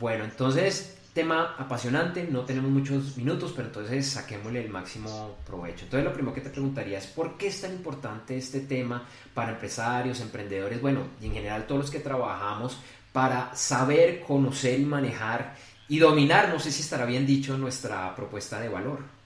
Bueno, 0.00 0.24
entonces, 0.24 0.98
tema 1.14 1.54
apasionante, 1.58 2.26
no 2.28 2.40
tenemos 2.40 2.70
muchos 2.70 3.16
minutos, 3.16 3.52
pero 3.54 3.68
entonces 3.68 4.08
saquémosle 4.08 4.64
el 4.64 4.70
máximo 4.70 5.36
provecho. 5.46 5.84
Entonces, 5.84 6.04
lo 6.04 6.12
primero 6.12 6.34
que 6.34 6.40
te 6.40 6.50
preguntaría 6.50 6.98
es, 6.98 7.06
¿por 7.06 7.36
qué 7.36 7.48
es 7.48 7.60
tan 7.60 7.72
importante 7.72 8.36
este 8.36 8.60
tema 8.60 9.06
para 9.32 9.52
empresarios, 9.52 10.20
emprendedores, 10.20 10.80
bueno, 10.80 11.02
y 11.20 11.26
en 11.26 11.34
general 11.34 11.66
todos 11.66 11.82
los 11.82 11.90
que 11.90 12.00
trabajamos 12.00 12.78
para 13.12 13.54
saber, 13.54 14.20
conocer 14.22 14.80
y 14.80 14.84
manejar 14.84 15.54
y 15.88 15.98
dominar, 15.98 16.48
no 16.48 16.58
sé 16.58 16.72
si 16.72 16.82
estará 16.82 17.04
bien 17.04 17.26
dicho, 17.26 17.56
nuestra 17.56 18.12
propuesta 18.16 18.58
de 18.58 18.68
valor? 18.68 19.21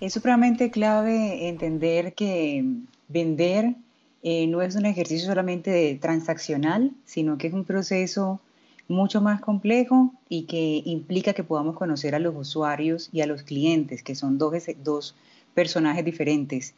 Es 0.00 0.12
supremamente 0.12 0.70
clave 0.70 1.48
entender 1.48 2.14
que 2.14 2.64
Vender 3.08 3.74
eh, 4.22 4.46
no 4.46 4.62
es 4.62 4.76
un 4.76 4.86
ejercicio 4.86 5.26
solamente 5.26 5.98
transaccional, 6.00 6.92
sino 7.04 7.36
que 7.36 7.48
es 7.48 7.52
un 7.52 7.64
proceso 7.64 8.40
mucho 8.86 9.20
más 9.20 9.40
complejo 9.40 10.14
y 10.28 10.44
que 10.44 10.82
implica 10.84 11.32
que 11.32 11.42
podamos 11.42 11.76
conocer 11.76 12.14
a 12.14 12.20
los 12.20 12.36
usuarios 12.36 13.10
y 13.12 13.22
a 13.22 13.26
los 13.26 13.42
clientes, 13.42 14.04
que 14.04 14.14
son 14.14 14.38
dos, 14.38 14.52
dos 14.84 15.16
personajes 15.54 16.04
diferentes 16.04 16.74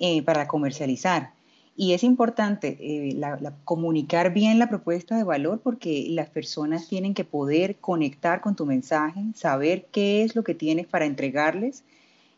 eh, 0.00 0.22
para 0.22 0.48
comercializar. 0.48 1.30
Y 1.76 1.92
es 1.92 2.02
importante 2.02 2.76
eh, 2.80 3.16
comunicar 3.64 4.32
bien 4.32 4.58
la 4.58 4.68
propuesta 4.68 5.16
de 5.16 5.22
valor 5.22 5.60
porque 5.62 6.06
las 6.10 6.28
personas 6.28 6.88
tienen 6.88 7.14
que 7.14 7.24
poder 7.24 7.76
conectar 7.76 8.40
con 8.40 8.56
tu 8.56 8.66
mensaje, 8.66 9.20
saber 9.34 9.86
qué 9.92 10.24
es 10.24 10.34
lo 10.34 10.42
que 10.42 10.56
tienes 10.56 10.86
para 10.88 11.04
entregarles 11.04 11.84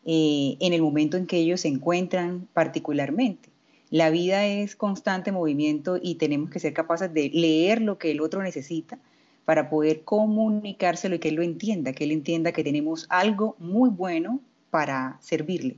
eh, 0.09 0.55
en 0.61 0.71
el 0.71 0.81
momento 0.81 1.17
en 1.17 1.27
que 1.27 1.35
ellos 1.35 1.61
se 1.61 1.67
encuentran 1.67 2.47
particularmente. 2.53 3.49
La 3.89 4.09
vida 4.09 4.45
es 4.45 4.77
constante 4.77 5.33
movimiento 5.33 5.99
y 6.01 6.15
tenemos 6.15 6.49
que 6.49 6.59
ser 6.59 6.73
capaces 6.73 7.13
de 7.13 7.29
leer 7.29 7.81
lo 7.81 7.97
que 7.97 8.11
el 8.11 8.21
otro 8.21 8.41
necesita 8.41 8.99
para 9.43 9.69
poder 9.69 10.05
comunicárselo 10.05 11.15
y 11.15 11.19
que 11.19 11.27
él 11.27 11.35
lo 11.35 11.41
entienda, 11.41 11.91
que 11.91 12.05
él 12.05 12.11
entienda 12.11 12.53
que 12.53 12.63
tenemos 12.63 13.05
algo 13.09 13.57
muy 13.59 13.89
bueno 13.89 14.39
para 14.71 15.17
servirle. 15.21 15.75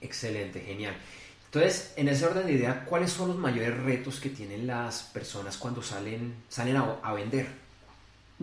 Excelente, 0.00 0.60
genial. 0.60 0.94
Entonces, 1.46 1.94
en 1.96 2.08
ese 2.08 2.26
orden 2.26 2.46
de 2.46 2.52
idea, 2.52 2.84
¿cuáles 2.84 3.12
son 3.12 3.28
los 3.28 3.38
mayores 3.38 3.76
retos 3.78 4.18
que 4.18 4.28
tienen 4.28 4.66
las 4.66 5.04
personas 5.04 5.56
cuando 5.56 5.82
salen, 5.82 6.34
salen 6.48 6.76
a, 6.76 6.96
a 7.00 7.12
vender? 7.12 7.46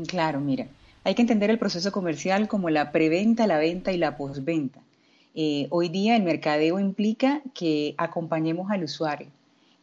Claro, 0.07 0.39
mira, 0.39 0.67
hay 1.05 1.13
que 1.13 1.21
entender 1.21 1.51
el 1.51 1.59
proceso 1.59 1.91
comercial 1.91 2.47
como 2.47 2.69
la 2.71 2.91
preventa, 2.91 3.45
la 3.45 3.59
venta 3.59 3.91
y 3.91 3.97
la 3.97 4.17
postventa. 4.17 4.81
Eh, 5.35 5.67
hoy 5.69 5.87
día 5.89 6.15
el 6.15 6.23
mercadeo 6.23 6.79
implica 6.79 7.43
que 7.53 7.93
acompañemos 7.97 8.71
al 8.71 8.83
usuario, 8.83 9.27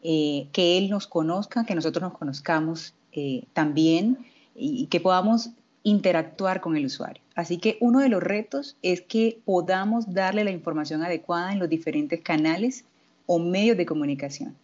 eh, 0.02 0.48
que 0.52 0.76
él 0.78 0.90
nos 0.90 1.06
conozca, 1.06 1.64
que 1.64 1.76
nosotros 1.76 2.02
nos 2.02 2.18
conozcamos 2.18 2.94
eh, 3.12 3.44
también 3.52 4.18
y 4.56 4.86
que 4.86 4.98
podamos 4.98 5.50
interactuar 5.84 6.60
con 6.60 6.76
el 6.76 6.86
usuario. 6.86 7.22
Así 7.36 7.58
que 7.58 7.78
uno 7.80 8.00
de 8.00 8.08
los 8.08 8.22
retos 8.22 8.76
es 8.82 9.00
que 9.00 9.38
podamos 9.44 10.12
darle 10.12 10.42
la 10.42 10.50
información 10.50 11.04
adecuada 11.04 11.52
en 11.52 11.60
los 11.60 11.68
diferentes 11.68 12.20
canales 12.20 12.84
o 13.26 13.38
medios 13.38 13.76
de 13.76 13.86
comunicación. 13.86 14.56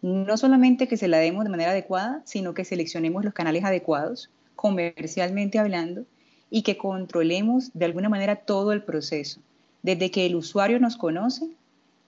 No 0.00 0.36
solamente 0.36 0.86
que 0.86 0.96
se 0.96 1.08
la 1.08 1.18
demos 1.18 1.42
de 1.42 1.50
manera 1.50 1.72
adecuada, 1.72 2.22
sino 2.24 2.54
que 2.54 2.64
seleccionemos 2.64 3.24
los 3.24 3.34
canales 3.34 3.64
adecuados 3.64 4.30
comercialmente 4.58 5.60
hablando 5.60 6.04
y 6.50 6.62
que 6.62 6.76
controlemos 6.76 7.70
de 7.74 7.84
alguna 7.84 8.08
manera 8.08 8.34
todo 8.34 8.72
el 8.72 8.82
proceso. 8.82 9.38
Desde 9.84 10.10
que 10.10 10.26
el 10.26 10.34
usuario 10.34 10.80
nos 10.80 10.96
conoce, 10.96 11.48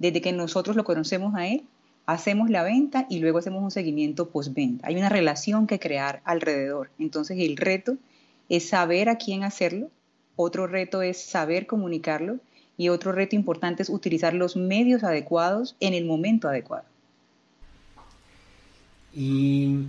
desde 0.00 0.20
que 0.20 0.32
nosotros 0.32 0.74
lo 0.74 0.82
conocemos 0.82 1.36
a 1.36 1.46
él, 1.46 1.62
hacemos 2.06 2.50
la 2.50 2.64
venta 2.64 3.06
y 3.08 3.20
luego 3.20 3.38
hacemos 3.38 3.62
un 3.62 3.70
seguimiento 3.70 4.30
postventa. 4.30 4.88
Hay 4.88 4.96
una 4.96 5.08
relación 5.08 5.68
que 5.68 5.78
crear 5.78 6.22
alrededor. 6.24 6.90
Entonces 6.98 7.38
el 7.38 7.56
reto 7.56 7.96
es 8.48 8.68
saber 8.68 9.08
a 9.08 9.16
quién 9.16 9.44
hacerlo, 9.44 9.88
otro 10.34 10.66
reto 10.66 11.02
es 11.02 11.22
saber 11.22 11.68
comunicarlo 11.68 12.38
y 12.76 12.88
otro 12.88 13.12
reto 13.12 13.36
importante 13.36 13.84
es 13.84 13.88
utilizar 13.88 14.34
los 14.34 14.56
medios 14.56 15.04
adecuados 15.04 15.76
en 15.78 15.94
el 15.94 16.04
momento 16.04 16.48
adecuado. 16.48 16.84
Y 19.14 19.84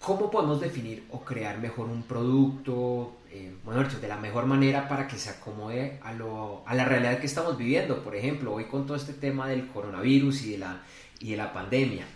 ¿Cómo 0.00 0.30
podemos 0.30 0.62
definir 0.62 1.04
o 1.10 1.20
crear 1.20 1.58
mejor 1.58 1.90
un 1.90 2.02
producto, 2.02 3.12
eh, 3.30 3.52
bueno, 3.64 3.84
de 3.84 4.08
la 4.08 4.16
mejor 4.16 4.46
manera 4.46 4.88
para 4.88 5.06
que 5.06 5.16
se 5.16 5.28
acomode 5.28 5.98
a, 6.02 6.14
lo, 6.14 6.62
a 6.64 6.74
la 6.74 6.86
realidad 6.86 7.18
que 7.18 7.26
estamos 7.26 7.58
viviendo? 7.58 8.02
Por 8.02 8.16
ejemplo, 8.16 8.54
hoy 8.54 8.64
con 8.64 8.86
todo 8.86 8.96
este 8.96 9.12
tema 9.12 9.46
del 9.46 9.68
coronavirus 9.68 10.46
y 10.46 10.52
de 10.52 10.58
la, 10.58 10.80
y 11.20 11.32
de 11.32 11.36
la 11.36 11.52
pandemia. 11.52 12.06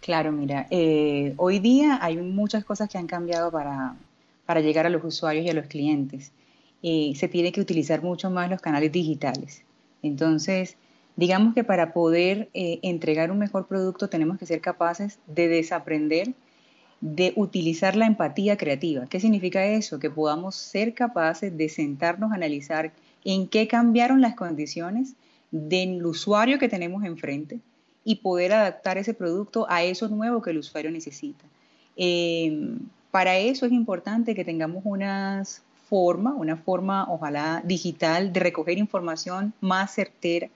Claro, 0.00 0.32
mira, 0.32 0.66
eh, 0.70 1.32
hoy 1.36 1.60
día 1.60 2.00
hay 2.02 2.16
muchas 2.16 2.64
cosas 2.64 2.88
que 2.88 2.98
han 2.98 3.06
cambiado 3.06 3.52
para, 3.52 3.94
para 4.44 4.60
llegar 4.60 4.84
a 4.84 4.90
los 4.90 5.04
usuarios 5.04 5.46
y 5.46 5.50
a 5.50 5.54
los 5.54 5.66
clientes. 5.66 6.32
Eh, 6.82 7.12
se 7.14 7.28
tiene 7.28 7.52
que 7.52 7.60
utilizar 7.60 8.02
mucho 8.02 8.30
más 8.30 8.50
los 8.50 8.60
canales 8.60 8.90
digitales. 8.90 9.62
Entonces, 10.02 10.76
digamos 11.14 11.54
que 11.54 11.62
para 11.62 11.92
poder 11.92 12.48
entregar 12.52 13.30
un 13.30 13.38
mejor 13.38 13.68
producto 13.68 14.08
tenemos 14.08 14.38
que 14.38 14.46
ser 14.46 14.60
capaces 14.60 15.20
de 15.28 15.46
desaprender 15.46 16.34
de 17.00 17.32
utilizar 17.36 17.96
la 17.96 18.06
empatía 18.06 18.56
creativa. 18.56 19.06
¿Qué 19.06 19.20
significa 19.20 19.64
eso? 19.64 19.98
Que 19.98 20.10
podamos 20.10 20.54
ser 20.56 20.94
capaces 20.94 21.56
de 21.56 21.68
sentarnos 21.68 22.32
a 22.32 22.34
analizar 22.34 22.92
en 23.24 23.48
qué 23.48 23.66
cambiaron 23.68 24.20
las 24.20 24.34
condiciones 24.34 25.14
del 25.50 26.04
usuario 26.04 26.58
que 26.58 26.68
tenemos 26.68 27.04
enfrente 27.04 27.60
y 28.04 28.16
poder 28.16 28.52
adaptar 28.52 28.98
ese 28.98 29.14
producto 29.14 29.66
a 29.68 29.82
eso 29.82 30.08
nuevo 30.08 30.42
que 30.42 30.50
el 30.50 30.58
usuario 30.58 30.90
necesita. 30.90 31.44
Em, 31.96 32.78
para 33.10 33.36
eso 33.38 33.66
es 33.66 33.72
importante 33.72 34.34
que 34.34 34.44
tengamos 34.44 34.82
una 34.84 35.42
forma, 35.88 36.34
una 36.34 36.56
forma 36.56 37.10
ojalá 37.10 37.62
digital 37.64 38.32
de 38.32 38.40
recoger 38.40 38.78
información 38.78 39.52
más 39.60 39.94
certera 39.94 40.48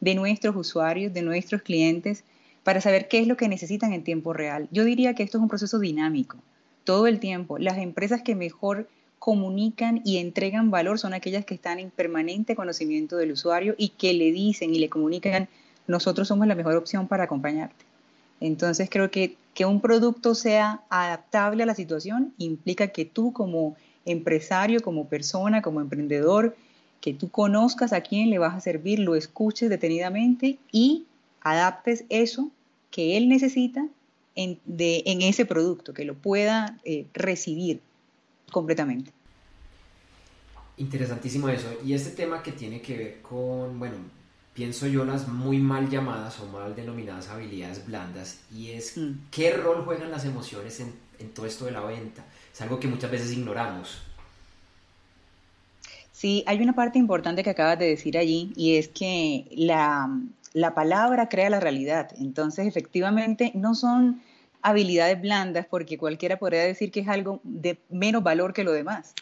de 0.00 0.14
nuestros 0.14 0.56
usuarios, 0.56 1.12
de 1.12 1.22
nuestros 1.22 1.62
clientes, 1.62 2.24
para 2.64 2.80
saber 2.80 3.08
qué 3.08 3.20
es 3.20 3.26
lo 3.26 3.36
que 3.36 3.48
necesitan 3.48 3.92
en 3.92 4.04
tiempo 4.04 4.32
real. 4.32 4.68
Yo 4.70 4.84
diría 4.84 5.14
que 5.14 5.22
esto 5.22 5.38
es 5.38 5.42
un 5.42 5.48
proceso 5.48 5.78
dinámico, 5.78 6.36
todo 6.84 7.06
el 7.06 7.20
tiempo. 7.20 7.58
Las 7.58 7.78
empresas 7.78 8.22
que 8.22 8.34
mejor 8.34 8.88
comunican 9.18 10.00
y 10.04 10.18
entregan 10.18 10.70
valor 10.70 10.98
son 10.98 11.14
aquellas 11.14 11.44
que 11.44 11.54
están 11.54 11.78
en 11.78 11.90
permanente 11.90 12.54
conocimiento 12.54 13.16
del 13.16 13.32
usuario 13.32 13.74
y 13.76 13.90
que 13.90 14.14
le 14.14 14.32
dicen 14.32 14.74
y 14.74 14.78
le 14.78 14.88
comunican, 14.88 15.48
nosotros 15.86 16.28
somos 16.28 16.46
la 16.46 16.54
mejor 16.54 16.76
opción 16.76 17.08
para 17.08 17.24
acompañarte. 17.24 17.84
Entonces 18.40 18.88
creo 18.90 19.10
que 19.10 19.36
que 19.58 19.64
un 19.64 19.80
producto 19.80 20.36
sea 20.36 20.82
adaptable 20.88 21.64
a 21.64 21.66
la 21.66 21.74
situación 21.74 22.32
implica 22.38 22.86
que 22.86 23.04
tú 23.04 23.32
como 23.32 23.74
empresario, 24.04 24.82
como 24.82 25.08
persona, 25.08 25.62
como 25.62 25.80
emprendedor, 25.80 26.56
que 27.00 27.12
tú 27.12 27.28
conozcas 27.28 27.92
a 27.92 28.02
quién 28.02 28.30
le 28.30 28.38
vas 28.38 28.54
a 28.54 28.60
servir, 28.60 29.00
lo 29.00 29.16
escuches 29.16 29.68
detenidamente 29.68 30.58
y 30.70 31.06
adaptes 31.50 32.04
eso 32.08 32.50
que 32.90 33.16
él 33.16 33.28
necesita 33.28 33.86
en, 34.34 34.60
ese 35.22 35.44
producto, 35.46 35.92
que 35.92 36.04
lo 36.04 36.14
pueda 36.14 36.78
eh, 36.84 37.06
recibir 37.12 37.80
completamente. 38.52 39.10
Interesantísimo 40.76 41.48
eso. 41.48 41.68
Y 41.84 41.92
este 41.92 42.10
tema 42.10 42.42
que 42.42 42.52
tiene 42.52 42.80
que 42.80 42.96
ver 42.96 43.22
con, 43.22 43.78
bueno, 43.80 43.96
pienso 44.54 44.86
yo 44.86 45.04
las 45.04 45.26
muy 45.26 45.58
mal 45.58 45.90
llamadas 45.90 46.38
o 46.38 46.46
mal 46.46 46.76
denominadas 46.76 47.28
habilidades 47.28 47.84
blandas, 47.84 48.38
y 48.54 48.70
es 48.70 48.96
mm. 48.96 49.28
qué 49.30 49.52
rol 49.52 49.84
juegan 49.84 50.10
las 50.10 50.24
emociones 50.24 50.78
en, 50.78 50.92
en 51.18 51.30
todo 51.30 51.46
esto 51.46 51.64
de 51.64 51.72
la 51.72 51.80
venta. 51.80 52.24
Es 52.52 52.60
algo 52.60 52.78
que 52.78 52.86
muchas 52.86 53.10
veces 53.10 53.32
ignoramos. 53.32 53.98
Sí, 56.18 56.42
hay 56.46 56.60
una 56.60 56.74
parte 56.74 56.98
importante 56.98 57.44
que 57.44 57.50
acabas 57.50 57.78
de 57.78 57.86
decir 57.86 58.18
allí 58.18 58.52
y 58.56 58.76
es 58.76 58.88
que 58.88 59.46
la, 59.52 60.10
la 60.52 60.74
palabra 60.74 61.28
crea 61.28 61.50
la 61.50 61.60
realidad. 61.60 62.10
Entonces, 62.18 62.66
efectivamente, 62.66 63.52
no 63.54 63.74
son 63.74 64.22
habilidades 64.62 65.20
blandas 65.20 65.66
porque 65.66 65.98
cualquiera 65.98 66.38
podría 66.38 66.62
decir 66.62 66.90
que 66.90 67.00
es 67.00 67.08
algo 67.08 67.40
de 67.44 67.78
menos 67.88 68.22
valor 68.22 68.52
que 68.52 68.64
lo 68.64 68.72
demás. 68.72 69.14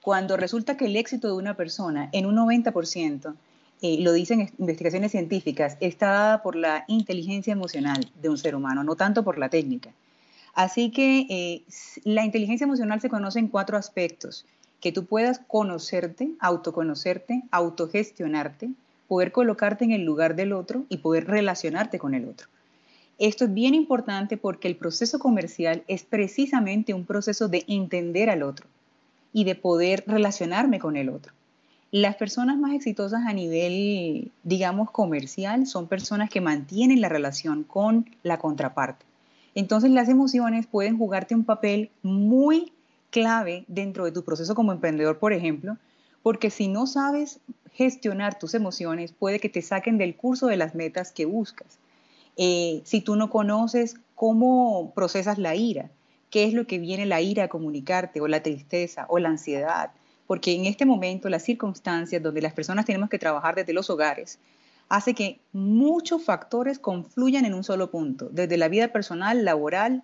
Cuando 0.00 0.36
resulta 0.36 0.76
que 0.76 0.86
el 0.86 0.96
éxito 0.96 1.28
de 1.28 1.34
una 1.34 1.56
persona 1.56 2.08
en 2.12 2.26
un 2.26 2.36
90%, 2.36 3.34
eh, 3.82 3.98
lo 4.00 4.12
dicen 4.12 4.50
investigaciones 4.58 5.12
científicas, 5.12 5.76
está 5.80 6.06
dada 6.06 6.42
por 6.42 6.56
la 6.56 6.84
inteligencia 6.88 7.52
emocional 7.52 8.10
de 8.20 8.28
un 8.28 8.38
ser 8.38 8.54
humano, 8.54 8.84
no 8.84 8.96
tanto 8.96 9.22
por 9.22 9.38
la 9.38 9.48
técnica. 9.48 9.90
Así 10.54 10.90
que 10.90 11.26
eh, 11.30 11.62
la 12.04 12.24
inteligencia 12.24 12.64
emocional 12.64 13.00
se 13.00 13.08
conoce 13.08 13.38
en 13.38 13.48
cuatro 13.48 13.76
aspectos, 13.76 14.44
que 14.80 14.92
tú 14.92 15.06
puedas 15.06 15.40
conocerte, 15.46 16.30
autoconocerte, 16.40 17.42
autogestionarte, 17.50 18.70
poder 19.12 19.30
colocarte 19.30 19.84
en 19.84 19.92
el 19.92 20.06
lugar 20.06 20.36
del 20.36 20.54
otro 20.54 20.86
y 20.88 20.96
poder 20.96 21.26
relacionarte 21.26 21.98
con 21.98 22.14
el 22.14 22.26
otro. 22.26 22.48
Esto 23.18 23.44
es 23.44 23.52
bien 23.52 23.74
importante 23.74 24.38
porque 24.38 24.68
el 24.68 24.76
proceso 24.76 25.18
comercial 25.18 25.84
es 25.86 26.02
precisamente 26.02 26.94
un 26.94 27.04
proceso 27.04 27.46
de 27.46 27.62
entender 27.68 28.30
al 28.30 28.42
otro 28.42 28.66
y 29.34 29.44
de 29.44 29.54
poder 29.54 30.02
relacionarme 30.06 30.78
con 30.78 30.96
el 30.96 31.10
otro. 31.10 31.34
Las 31.90 32.16
personas 32.16 32.56
más 32.56 32.72
exitosas 32.72 33.26
a 33.26 33.34
nivel, 33.34 34.32
digamos, 34.44 34.90
comercial 34.90 35.66
son 35.66 35.88
personas 35.88 36.30
que 36.30 36.40
mantienen 36.40 37.02
la 37.02 37.10
relación 37.10 37.64
con 37.64 38.08
la 38.22 38.38
contraparte. 38.38 39.04
Entonces 39.54 39.90
las 39.90 40.08
emociones 40.08 40.66
pueden 40.66 40.96
jugarte 40.96 41.34
un 41.34 41.44
papel 41.44 41.90
muy 42.02 42.72
clave 43.10 43.66
dentro 43.68 44.06
de 44.06 44.12
tu 44.12 44.24
proceso 44.24 44.54
como 44.54 44.72
emprendedor, 44.72 45.18
por 45.18 45.34
ejemplo, 45.34 45.76
porque 46.22 46.50
si 46.50 46.68
no 46.68 46.86
sabes 46.86 47.40
gestionar 47.72 48.38
tus 48.38 48.54
emociones, 48.54 49.12
puede 49.12 49.40
que 49.40 49.48
te 49.48 49.62
saquen 49.62 49.98
del 49.98 50.16
curso 50.16 50.46
de 50.46 50.56
las 50.56 50.74
metas 50.74 51.12
que 51.12 51.24
buscas. 51.24 51.78
Eh, 52.36 52.82
si 52.84 53.00
tú 53.00 53.16
no 53.16 53.30
conoces 53.30 53.96
cómo 54.14 54.92
procesas 54.94 55.38
la 55.38 55.54
ira, 55.54 55.90
qué 56.30 56.44
es 56.44 56.54
lo 56.54 56.66
que 56.66 56.78
viene 56.78 57.06
la 57.06 57.20
ira 57.20 57.44
a 57.44 57.48
comunicarte, 57.48 58.20
o 58.20 58.28
la 58.28 58.42
tristeza, 58.42 59.06
o 59.08 59.18
la 59.18 59.28
ansiedad, 59.28 59.90
porque 60.26 60.54
en 60.54 60.66
este 60.66 60.86
momento 60.86 61.28
las 61.28 61.42
circunstancias 61.42 62.22
donde 62.22 62.40
las 62.40 62.54
personas 62.54 62.86
tenemos 62.86 63.10
que 63.10 63.18
trabajar 63.18 63.54
desde 63.54 63.72
los 63.72 63.90
hogares, 63.90 64.38
hace 64.88 65.14
que 65.14 65.40
muchos 65.52 66.24
factores 66.24 66.78
confluyan 66.78 67.44
en 67.44 67.54
un 67.54 67.64
solo 67.64 67.90
punto, 67.90 68.28
desde 68.30 68.56
la 68.56 68.68
vida 68.68 68.88
personal, 68.88 69.44
laboral, 69.44 70.02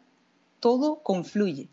todo 0.61 1.02
confluye. 1.02 1.68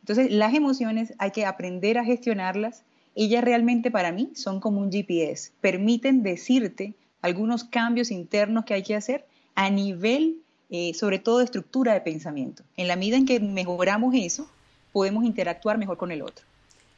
Entonces, 0.00 0.32
las 0.32 0.54
emociones 0.54 1.14
hay 1.18 1.30
que 1.30 1.46
aprender 1.46 1.98
a 1.98 2.04
gestionarlas 2.04 2.84
ellas 3.14 3.44
realmente 3.44 3.90
para 3.90 4.12
mí 4.12 4.30
son 4.34 4.60
como 4.60 4.80
un 4.80 4.90
GPS, 4.90 5.52
permiten 5.60 6.22
decirte 6.22 6.94
algunos 7.20 7.64
cambios 7.64 8.10
internos 8.10 8.64
que 8.64 8.74
hay 8.74 8.82
que 8.82 8.96
hacer 8.96 9.26
a 9.54 9.70
nivel, 9.70 10.38
eh, 10.70 10.94
sobre 10.94 11.18
todo, 11.18 11.38
de 11.38 11.44
estructura 11.44 11.92
de 11.92 12.00
pensamiento. 12.00 12.62
En 12.76 12.88
la 12.88 12.96
medida 12.96 13.16
en 13.16 13.26
que 13.26 13.38
mejoramos 13.40 14.14
eso, 14.14 14.48
podemos 14.92 15.24
interactuar 15.24 15.78
mejor 15.78 15.96
con 15.96 16.10
el 16.10 16.22
otro. 16.22 16.44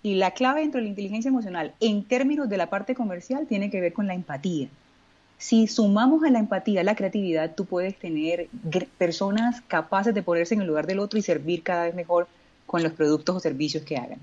Y 0.02 0.14
la 0.14 0.32
clave 0.32 0.60
dentro 0.60 0.78
de 0.78 0.84
la 0.84 0.90
inteligencia 0.90 1.28
emocional, 1.28 1.74
en 1.80 2.04
términos 2.04 2.48
de 2.48 2.58
la 2.58 2.68
parte 2.68 2.94
comercial, 2.94 3.46
tiene 3.46 3.70
que 3.70 3.80
ver 3.80 3.92
con 3.92 4.06
la 4.06 4.14
empatía. 4.14 4.68
Si 5.38 5.66
sumamos 5.66 6.22
a 6.24 6.30
la 6.30 6.38
empatía 6.38 6.84
la 6.84 6.94
creatividad, 6.94 7.54
tú 7.54 7.64
puedes 7.64 7.98
tener 7.98 8.48
personas 8.98 9.60
capaces 9.62 10.14
de 10.14 10.22
ponerse 10.22 10.54
en 10.54 10.60
el 10.60 10.66
lugar 10.66 10.86
del 10.86 11.00
otro 11.00 11.18
y 11.18 11.22
servir 11.22 11.62
cada 11.62 11.84
vez 11.84 11.94
mejor 11.94 12.28
con 12.66 12.82
los 12.82 12.92
productos 12.92 13.36
o 13.36 13.40
servicios 13.40 13.82
que 13.82 13.96
hagan. 13.96 14.20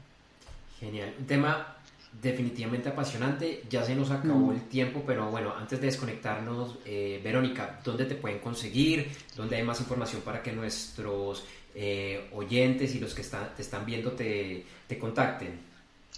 Genial. 0.79 1.13
Un 1.19 1.25
tema 1.25 1.75
definitivamente 2.21 2.89
apasionante. 2.89 3.63
Ya 3.69 3.83
se 3.83 3.95
nos 3.95 4.11
acabó 4.11 4.47
mm. 4.47 4.51
el 4.51 4.61
tiempo, 4.63 5.03
pero 5.05 5.29
bueno, 5.29 5.53
antes 5.55 5.79
de 5.79 5.87
desconectarnos, 5.87 6.77
eh, 6.85 7.19
Verónica, 7.23 7.79
¿dónde 7.83 8.05
te 8.05 8.15
pueden 8.15 8.39
conseguir? 8.39 9.09
¿Dónde 9.35 9.57
hay 9.57 9.63
más 9.63 9.79
información 9.79 10.21
para 10.21 10.41
que 10.41 10.51
nuestros 10.51 11.45
eh, 11.75 12.29
oyentes 12.33 12.95
y 12.95 12.99
los 12.99 13.13
que 13.13 13.21
están, 13.21 13.55
te 13.55 13.61
están 13.61 13.85
viendo 13.85 14.11
te, 14.11 14.65
te, 14.87 14.97
contacten? 14.97 15.59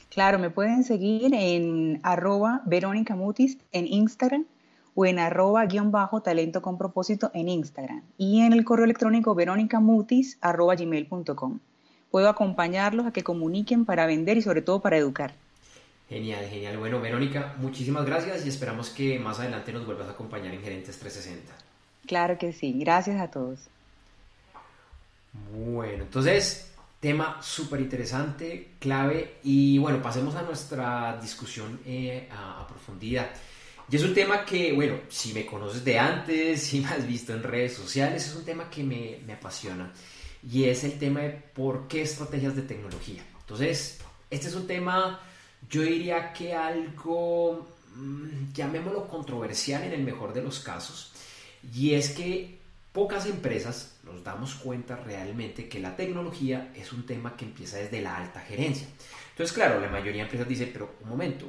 Claro, 0.10 0.40
me 0.40 0.50
pueden 0.50 0.84
seguir 0.84 1.34
en 1.34 2.00
arroba 2.04 2.62
Verónica 2.66 3.16
Mutis 3.16 3.58
en 3.72 3.88
Instagram 3.88 4.46
o 4.96 5.06
en 5.06 5.20
arroba 5.20 5.66
guion 5.66 5.92
bajo 5.92 6.22
talento 6.22 6.62
con 6.62 6.78
propósito 6.78 7.32
en 7.34 7.50
Instagram 7.50 8.04
y 8.18 8.42
en 8.42 8.54
el 8.54 8.64
correo 8.64 8.86
electrónico 8.86 9.34
verónicamutis 9.36 10.38
arroba 10.42 10.76
gmail.com. 10.76 11.60
Puedo 12.12 12.30
acompañarlos 12.30 13.08
a 13.08 13.12
que 13.12 13.24
comuniquen 13.24 13.86
para 13.86 14.06
vender 14.06 14.38
y 14.38 14.44
sobre 14.44 14.62
todo 14.62 14.82
para 14.82 14.98
educar. 14.98 15.34
Genial, 16.14 16.48
genial. 16.48 16.78
Bueno, 16.78 17.02
Verónica, 17.02 17.56
muchísimas 17.58 18.06
gracias 18.06 18.46
y 18.46 18.50
esperamos 18.50 18.92
que 18.92 19.18
más 19.18 19.40
adelante 19.40 19.74
nos 19.74 19.84
vuelvas 19.84 20.08
a 20.08 20.12
acompañar 20.12 20.54
en 20.54 20.62
Gerentes 20.62 21.00
360. 21.00 21.52
Claro 22.06 22.38
que 22.38 22.54
sí, 22.54 22.72
gracias 22.78 23.20
a 23.20 23.32
todos. 23.32 23.62
Bueno, 25.52 26.04
entonces, 26.04 26.72
tema 27.00 27.42
súper 27.42 27.80
interesante, 27.80 28.74
clave 28.78 29.38
y 29.42 29.80
bueno, 29.80 30.04
pasemos 30.04 30.36
a 30.36 30.44
nuestra 30.44 31.18
discusión 31.20 31.80
eh, 31.84 32.30
a, 32.32 32.68
profundidad. 32.68 33.32
Y 33.90 33.96
es 33.96 34.04
un 34.04 34.14
tema 34.14 34.46
que, 34.46 34.72
bueno, 34.72 34.98
si 35.10 35.34
me 35.34 35.48
conoces 35.48 35.84
de 35.84 35.98
antes, 35.98 36.62
si 36.68 36.82
me 36.82 36.90
has 36.90 37.08
visto 37.08 37.34
en 37.34 37.42
redes 37.42 37.74
sociales, 37.74 38.28
es 38.28 38.36
un 38.36 38.46
tema 38.46 38.70
que 38.70 38.84
me, 38.84 39.18
me 39.26 39.34
apasiona 39.34 39.92
y 40.48 40.66
es 40.66 40.84
el 40.84 41.00
tema 41.00 41.22
de 41.22 41.32
por 41.32 41.88
qué 41.88 42.04
estrategias 42.04 42.56
de 42.56 42.62
tecnología. 42.62 43.24
Entonces, 43.40 43.98
este 44.30 44.50
es 44.50 44.54
un 44.54 44.68
tema 44.68 45.20
yo 45.70 45.82
diría 45.82 46.34
que 46.34 46.54
algo, 46.54 47.68
mm, 47.96 48.54
llamémoslo 48.54 49.08
controversial 49.08 49.84
en 49.84 49.94
el 49.94 50.04
mejor 50.04 50.34
de 50.34 50.44
los 50.44 50.60
casos, 50.60 51.14
y 51.74 51.94
es 51.94 52.10
que 52.12 52.60
pocas 52.92 53.26
empresas 53.26 53.98
nos 54.04 54.24
damos 54.24 54.56
cuenta 54.56 54.96
realmente 54.96 55.68
que 55.68 55.80
la 55.80 55.96
tecnología 55.96 56.72
es 56.76 56.94
un 56.94 57.06
tema 57.06 57.36
que 57.36 57.46
empieza 57.46 57.78
desde 57.78 58.02
la 58.02 58.18
alta 58.18 58.40
gerencia. 58.42 58.88
Entonces, 59.32 59.54
claro, 59.54 59.80
la 59.80 59.90
mayoría 59.90 60.22
de 60.22 60.22
empresas 60.22 60.48
dice, 60.48 60.68
pero 60.68 60.96
un 61.02 61.10
momento, 61.10 61.48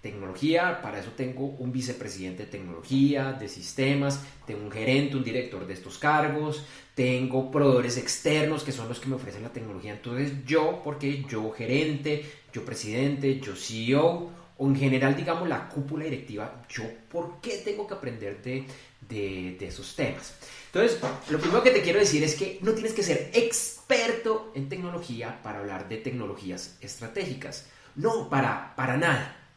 tecnología, 0.00 0.80
para 0.80 1.00
eso 1.00 1.10
tengo 1.16 1.44
un 1.44 1.72
vicepresidente 1.72 2.44
de 2.44 2.50
tecnología, 2.50 3.32
de 3.32 3.48
sistemas, 3.48 4.22
tengo 4.46 4.64
un 4.64 4.70
gerente, 4.70 5.16
un 5.16 5.24
director 5.24 5.66
de 5.66 5.74
estos 5.74 5.98
cargos, 5.98 6.64
tengo 6.94 7.50
proveedores 7.50 7.96
externos 7.96 8.62
que 8.62 8.72
son 8.72 8.88
los 8.88 9.00
que 9.00 9.08
me 9.08 9.16
ofrecen 9.16 9.42
la 9.42 9.52
tecnología. 9.52 9.92
Entonces 9.92 10.44
yo, 10.46 10.80
porque 10.84 11.24
yo 11.28 11.50
gerente, 11.50 12.24
yo 12.52 12.64
presidente, 12.64 13.40
yo 13.40 13.54
CEO 13.56 14.30
o 14.58 14.66
en 14.66 14.76
general, 14.76 15.16
digamos, 15.16 15.48
la 15.48 15.68
cúpula 15.68 16.04
directiva, 16.04 16.64
yo, 16.68 16.82
¿por 17.08 17.40
qué 17.40 17.58
tengo 17.58 17.86
que 17.86 17.94
aprender 17.94 18.42
de, 18.42 18.66
de, 19.08 19.66
esos 19.66 19.94
temas? 19.94 20.34
Entonces, 20.66 20.98
lo 21.30 21.38
primero 21.38 21.62
que 21.62 21.70
te 21.70 21.80
quiero 21.80 22.00
decir 22.00 22.24
es 22.24 22.34
que 22.34 22.58
no 22.62 22.72
tienes 22.72 22.92
que 22.92 23.04
ser 23.04 23.30
experto 23.32 24.50
en 24.56 24.68
tecnología 24.68 25.40
para 25.42 25.60
hablar 25.60 25.88
de 25.88 25.98
tecnologías 25.98 26.76
estratégicas. 26.80 27.68
No, 27.94 28.28
para, 28.28 28.74
para 28.74 28.96
nada. 28.96 29.47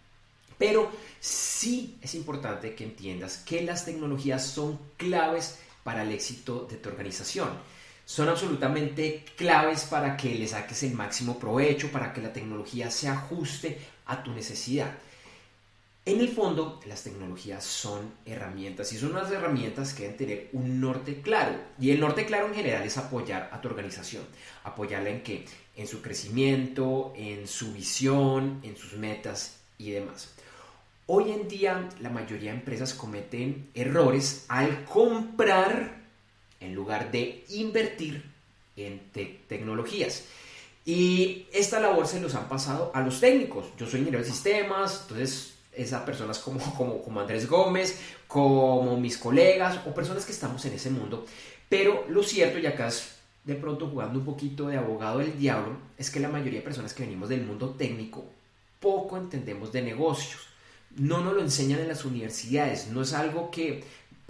Pero 0.62 0.92
sí 1.20 1.98
es 2.04 2.14
importante 2.14 2.76
que 2.76 2.84
entiendas 2.84 3.38
que 3.38 3.64
las 3.64 3.84
tecnologías 3.84 4.46
son 4.46 4.80
claves 4.96 5.58
para 5.84 6.04
el 6.04 6.12
éxito 6.12 6.68
de 6.70 6.78
tu 6.78 6.90
organización. 6.90 7.50
Son 8.06 8.30
absolutamente 8.30 9.26
claves 9.36 9.86
para 9.86 10.16
que 10.16 10.36
le 10.36 10.48
saques 10.48 10.84
el 10.84 10.94
máximo 10.94 11.40
provecho, 11.40 11.92
para 11.92 12.14
que 12.14 12.22
la 12.22 12.32
tecnología 12.32 12.92
se 12.92 13.08
ajuste 13.08 13.80
a 14.06 14.22
tu 14.22 14.34
necesidad. 14.34 14.92
En 16.06 16.20
el 16.20 16.30
fondo, 16.30 16.80
las 16.86 17.02
tecnologías 17.02 17.64
son 17.64 18.14
herramientas 18.28 18.94
y 18.94 19.00
son 19.00 19.14
unas 19.14 19.32
herramientas 19.32 19.96
que 19.96 20.04
deben 20.04 20.18
tener 20.18 20.50
un 20.54 20.80
norte 20.80 21.22
claro. 21.22 21.56
Y 21.80 21.90
el 21.90 22.00
norte 22.00 22.28
claro 22.28 22.46
en 22.50 22.54
general 22.54 22.84
es 22.84 23.00
apoyar 23.00 23.50
a 23.52 23.60
tu 23.60 23.68
organización. 23.68 24.26
Apoyarla 24.64 25.10
en 25.10 25.24
qué? 25.24 25.44
En 25.76 25.88
su 25.88 26.04
crecimiento, 26.04 27.14
en 27.16 27.48
su 27.48 27.74
visión, 27.74 28.60
en 28.62 28.78
sus 28.78 28.94
metas 28.94 29.58
y 29.80 29.90
demás. 29.90 30.30
Hoy 31.14 31.30
en 31.30 31.50
día 31.50 31.90
la 32.00 32.10
mayoría 32.10 32.52
de 32.52 32.60
empresas 32.60 32.94
cometen 32.94 33.70
errores 33.74 34.46
al 34.48 34.86
comprar 34.86 35.98
en 36.62 36.74
lugar 36.74 37.12
de 37.12 37.44
invertir 37.50 38.32
en 38.78 39.02
tecnologías. 39.50 40.24
Y 40.86 41.48
esta 41.52 41.82
labor 41.82 42.08
se 42.08 42.22
los 42.22 42.34
han 42.36 42.48
pasado 42.48 42.92
a 42.94 43.02
los 43.02 43.20
técnicos. 43.20 43.66
Yo 43.78 43.88
soy 43.88 44.00
ingeniero 44.00 44.24
de 44.24 44.32
sistemas, 44.32 45.02
entonces 45.02 45.56
esas 45.74 46.04
personas 46.04 46.40
como, 46.40 46.60
como, 46.78 47.02
como 47.02 47.20
Andrés 47.20 47.46
Gómez, 47.46 48.00
como 48.26 48.96
mis 48.96 49.18
colegas 49.18 49.82
o 49.86 49.94
personas 49.94 50.24
que 50.24 50.32
estamos 50.32 50.64
en 50.64 50.76
ese 50.76 50.92
mundo. 50.92 51.26
Pero 51.68 52.06
lo 52.08 52.24
cierto, 52.24 52.58
y 52.58 52.68
acá 52.68 52.88
es 52.88 53.18
de 53.44 53.56
pronto 53.56 53.90
jugando 53.90 54.20
un 54.20 54.24
poquito 54.24 54.70
de 54.70 54.78
abogado 54.78 55.20
del 55.20 55.38
diablo, 55.38 55.76
es 55.98 56.10
que 56.10 56.22
la 56.22 56.30
mayoría 56.30 56.60
de 56.60 56.64
personas 56.64 56.94
que 56.94 57.04
venimos 57.04 57.28
del 57.28 57.46
mundo 57.46 57.72
técnico 57.72 58.24
poco 58.80 59.18
entendemos 59.18 59.74
de 59.74 59.82
negocios 59.82 60.51
no 60.98 61.22
nos 61.22 61.34
lo 61.34 61.42
enseñan 61.42 61.80
en 61.80 61.88
las 61.88 62.06
universidades, 62.06 62.88
no 62.88 63.02
es 63.02 63.14
algo 63.14 63.52
que 63.52 63.84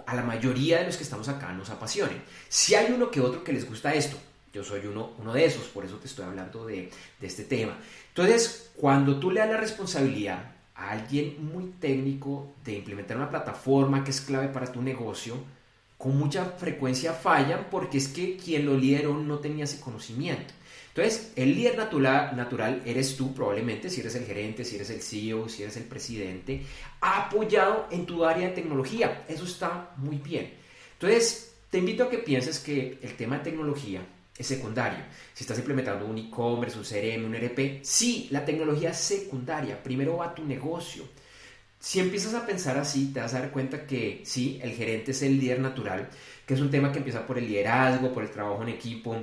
a 0.06 0.14
la 0.14 0.22
mayoría 0.22 0.78
de 0.78 0.86
los 0.86 0.96
que 0.96 1.02
estamos 1.02 1.28
acá 1.28 1.52
nos 1.52 1.70
apasione. 1.70 2.22
Si 2.48 2.74
hay 2.74 2.92
uno 2.92 3.10
que 3.10 3.20
otro 3.20 3.44
que 3.44 3.52
les 3.52 3.68
gusta 3.68 3.94
esto, 3.94 4.16
yo 4.52 4.62
soy 4.62 4.86
uno, 4.86 5.12
uno 5.18 5.32
de 5.32 5.44
esos, 5.44 5.64
por 5.68 5.84
eso 5.84 5.96
te 5.96 6.06
estoy 6.06 6.24
hablando 6.24 6.66
de, 6.66 6.90
de 7.20 7.26
este 7.26 7.44
tema. 7.44 7.78
Entonces, 8.08 8.70
cuando 8.76 9.18
tú 9.18 9.30
le 9.30 9.40
das 9.40 9.50
la 9.50 9.56
responsabilidad 9.56 10.52
a 10.74 10.90
alguien 10.90 11.36
muy 11.52 11.72
técnico 11.80 12.54
de 12.64 12.74
implementar 12.74 13.16
una 13.16 13.30
plataforma 13.30 14.04
que 14.04 14.10
es 14.10 14.20
clave 14.20 14.48
para 14.48 14.70
tu 14.70 14.82
negocio, 14.82 15.36
con 15.96 16.18
mucha 16.18 16.44
frecuencia 16.44 17.12
fallan 17.12 17.68
porque 17.70 17.98
es 17.98 18.08
que 18.08 18.36
quien 18.36 18.66
lo 18.66 18.76
lideró 18.76 19.14
no 19.14 19.38
tenía 19.38 19.64
ese 19.64 19.80
conocimiento. 19.80 20.52
Entonces, 20.94 21.32
el 21.36 21.54
líder 21.54 21.78
natural, 21.78 22.36
natural 22.36 22.82
eres 22.84 23.16
tú 23.16 23.32
probablemente, 23.34 23.88
si 23.88 24.00
eres 24.00 24.14
el 24.14 24.26
gerente, 24.26 24.62
si 24.62 24.76
eres 24.76 24.90
el 24.90 25.00
CEO, 25.00 25.48
si 25.48 25.62
eres 25.62 25.78
el 25.78 25.84
presidente, 25.84 26.62
apoyado 27.00 27.88
en 27.90 28.04
tu 28.04 28.26
área 28.26 28.48
de 28.48 28.54
tecnología. 28.54 29.24
Eso 29.26 29.44
está 29.44 29.94
muy 29.96 30.18
bien. 30.18 30.52
Entonces, 30.92 31.54
te 31.70 31.78
invito 31.78 32.04
a 32.04 32.10
que 32.10 32.18
pienses 32.18 32.58
que 32.58 32.98
el 33.00 33.14
tema 33.14 33.38
de 33.38 33.44
tecnología 33.44 34.02
es 34.36 34.46
secundario. 34.46 34.98
Si 35.32 35.44
estás 35.44 35.58
implementando 35.58 36.04
un 36.04 36.18
e-commerce, 36.18 36.76
un 36.76 36.84
CRM, 36.84 37.24
un 37.24 37.36
RP, 37.36 37.80
sí, 37.82 38.28
la 38.30 38.44
tecnología 38.44 38.90
es 38.90 38.98
secundaria. 38.98 39.82
Primero 39.82 40.18
va 40.18 40.34
tu 40.34 40.44
negocio. 40.44 41.04
Si 41.78 42.00
empiezas 42.00 42.34
a 42.34 42.44
pensar 42.44 42.76
así, 42.76 43.12
te 43.14 43.20
vas 43.20 43.32
a 43.32 43.40
dar 43.40 43.50
cuenta 43.50 43.86
que 43.86 44.20
sí, 44.26 44.60
el 44.62 44.72
gerente 44.72 45.12
es 45.12 45.22
el 45.22 45.40
líder 45.40 45.60
natural, 45.60 46.10
que 46.46 46.52
es 46.52 46.60
un 46.60 46.70
tema 46.70 46.92
que 46.92 46.98
empieza 46.98 47.26
por 47.26 47.38
el 47.38 47.48
liderazgo, 47.48 48.12
por 48.12 48.22
el 48.22 48.30
trabajo 48.30 48.62
en 48.62 48.68
equipo, 48.68 49.16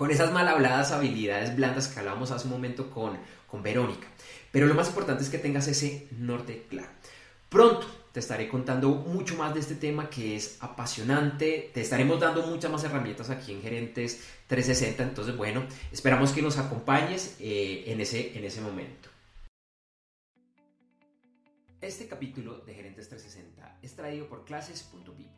con 0.00 0.10
esas 0.10 0.32
mal 0.32 0.48
habladas 0.48 0.92
habilidades 0.92 1.54
blandas 1.54 1.88
que 1.88 1.98
hablábamos 1.98 2.30
hace 2.30 2.46
un 2.46 2.54
momento 2.54 2.88
con, 2.88 3.18
con 3.46 3.62
Verónica. 3.62 4.08
Pero 4.50 4.66
lo 4.66 4.72
más 4.72 4.88
importante 4.88 5.22
es 5.22 5.28
que 5.28 5.36
tengas 5.36 5.68
ese 5.68 6.08
norte 6.12 6.64
claro. 6.70 6.88
Pronto 7.50 7.86
te 8.10 8.20
estaré 8.20 8.48
contando 8.48 8.88
mucho 8.88 9.36
más 9.36 9.52
de 9.52 9.60
este 9.60 9.74
tema 9.74 10.08
que 10.08 10.36
es 10.36 10.56
apasionante. 10.60 11.70
Te 11.74 11.82
estaremos 11.82 12.18
dando 12.18 12.46
muchas 12.46 12.70
más 12.70 12.82
herramientas 12.82 13.28
aquí 13.28 13.52
en 13.52 13.60
Gerentes 13.60 14.26
360. 14.46 15.02
Entonces, 15.02 15.36
bueno, 15.36 15.64
esperamos 15.92 16.32
que 16.32 16.40
nos 16.40 16.56
acompañes 16.56 17.36
eh, 17.38 17.84
en, 17.88 18.00
ese, 18.00 18.38
en 18.38 18.44
ese 18.44 18.62
momento. 18.62 19.10
Este 21.82 22.08
capítulo 22.08 22.60
de 22.60 22.72
Gerentes 22.72 23.06
360 23.10 23.80
es 23.82 23.94
traído 23.96 24.30
por 24.30 24.46
clases.vip. 24.46 25.28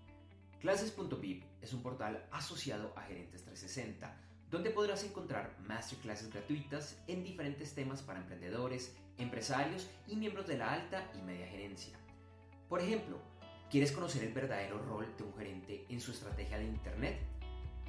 Clases.vip 0.60 1.42
es 1.60 1.72
un 1.72 1.82
portal 1.82 2.24
asociado 2.30 2.92
a 2.94 3.02
Gerentes 3.02 3.42
360 3.42 4.28
donde 4.52 4.70
podrás 4.70 5.02
encontrar 5.02 5.56
masterclasses 5.66 6.30
gratuitas 6.30 7.02
en 7.08 7.24
diferentes 7.24 7.74
temas 7.74 8.02
para 8.02 8.20
emprendedores, 8.20 8.94
empresarios 9.16 9.88
y 10.06 10.14
miembros 10.14 10.46
de 10.46 10.58
la 10.58 10.74
alta 10.74 11.10
y 11.18 11.22
media 11.22 11.46
gerencia. 11.46 11.98
Por 12.68 12.82
ejemplo, 12.82 13.16
¿quieres 13.70 13.92
conocer 13.92 14.24
el 14.24 14.34
verdadero 14.34 14.78
rol 14.78 15.06
de 15.16 15.24
un 15.24 15.34
gerente 15.34 15.86
en 15.88 16.02
su 16.02 16.10
estrategia 16.10 16.58
de 16.58 16.64
Internet? 16.64 17.18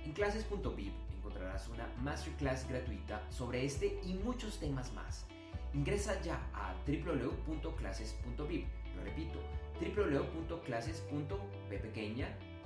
En 0.05 0.13
clases.vip 0.13 0.93
encontrarás 1.17 1.67
una 1.67 1.85
masterclass 2.01 2.65
gratuita 2.69 3.29
sobre 3.29 3.65
este 3.65 3.99
y 4.05 4.13
muchos 4.13 4.57
temas 4.61 4.93
más. 4.93 5.25
Ingresa 5.73 6.21
ya 6.21 6.49
a 6.53 6.73
www.clases.vip. 6.87 8.67
Lo 8.95 9.03
repito, 9.03 9.39
www.clases.p 9.81 10.95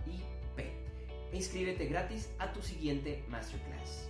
y 0.05 0.36
inscríbete 1.33 1.85
gratis 1.85 2.29
a 2.39 2.51
tu 2.53 2.61
siguiente 2.61 3.23
masterclass. 3.29 4.07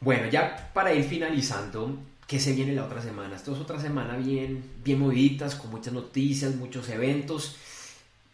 Bueno, 0.00 0.28
ya 0.28 0.70
para 0.72 0.94
ir 0.94 1.04
finalizando, 1.04 1.98
¿qué 2.26 2.40
se 2.40 2.54
viene 2.54 2.72
la 2.72 2.86
otra 2.86 3.02
semana? 3.02 3.36
Esta 3.36 3.52
es 3.52 3.58
otra 3.58 3.78
semana 3.78 4.16
bien, 4.16 4.62
bien 4.82 4.98
moviditas, 4.98 5.54
con 5.54 5.70
muchas 5.70 5.92
noticias, 5.92 6.54
muchos 6.54 6.88
eventos. 6.88 7.56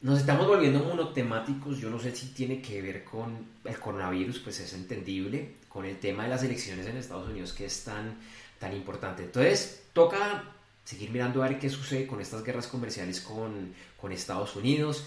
Nos 0.00 0.20
estamos 0.20 0.46
volviendo 0.46 0.78
monotemáticos, 0.84 1.78
yo 1.80 1.90
no 1.90 1.98
sé 1.98 2.14
si 2.14 2.28
tiene 2.28 2.62
que 2.62 2.80
ver 2.80 3.02
con 3.02 3.36
el 3.64 3.78
coronavirus, 3.80 4.38
pues 4.38 4.60
es 4.60 4.74
entendible, 4.74 5.54
con 5.68 5.84
el 5.84 5.98
tema 5.98 6.22
de 6.22 6.28
las 6.28 6.44
elecciones 6.44 6.86
en 6.86 6.98
Estados 6.98 7.28
Unidos 7.28 7.52
que 7.52 7.64
es 7.64 7.82
tan, 7.82 8.16
tan 8.60 8.72
importante. 8.72 9.24
Entonces, 9.24 9.86
toca 9.92 10.44
seguir 10.86 11.10
mirando 11.10 11.42
a 11.42 11.48
ver 11.48 11.58
qué 11.58 11.68
sucede 11.68 12.06
con 12.06 12.20
estas 12.20 12.44
guerras 12.44 12.68
comerciales 12.68 13.20
con, 13.20 13.74
con 14.00 14.12
Estados 14.12 14.54
Unidos. 14.54 15.04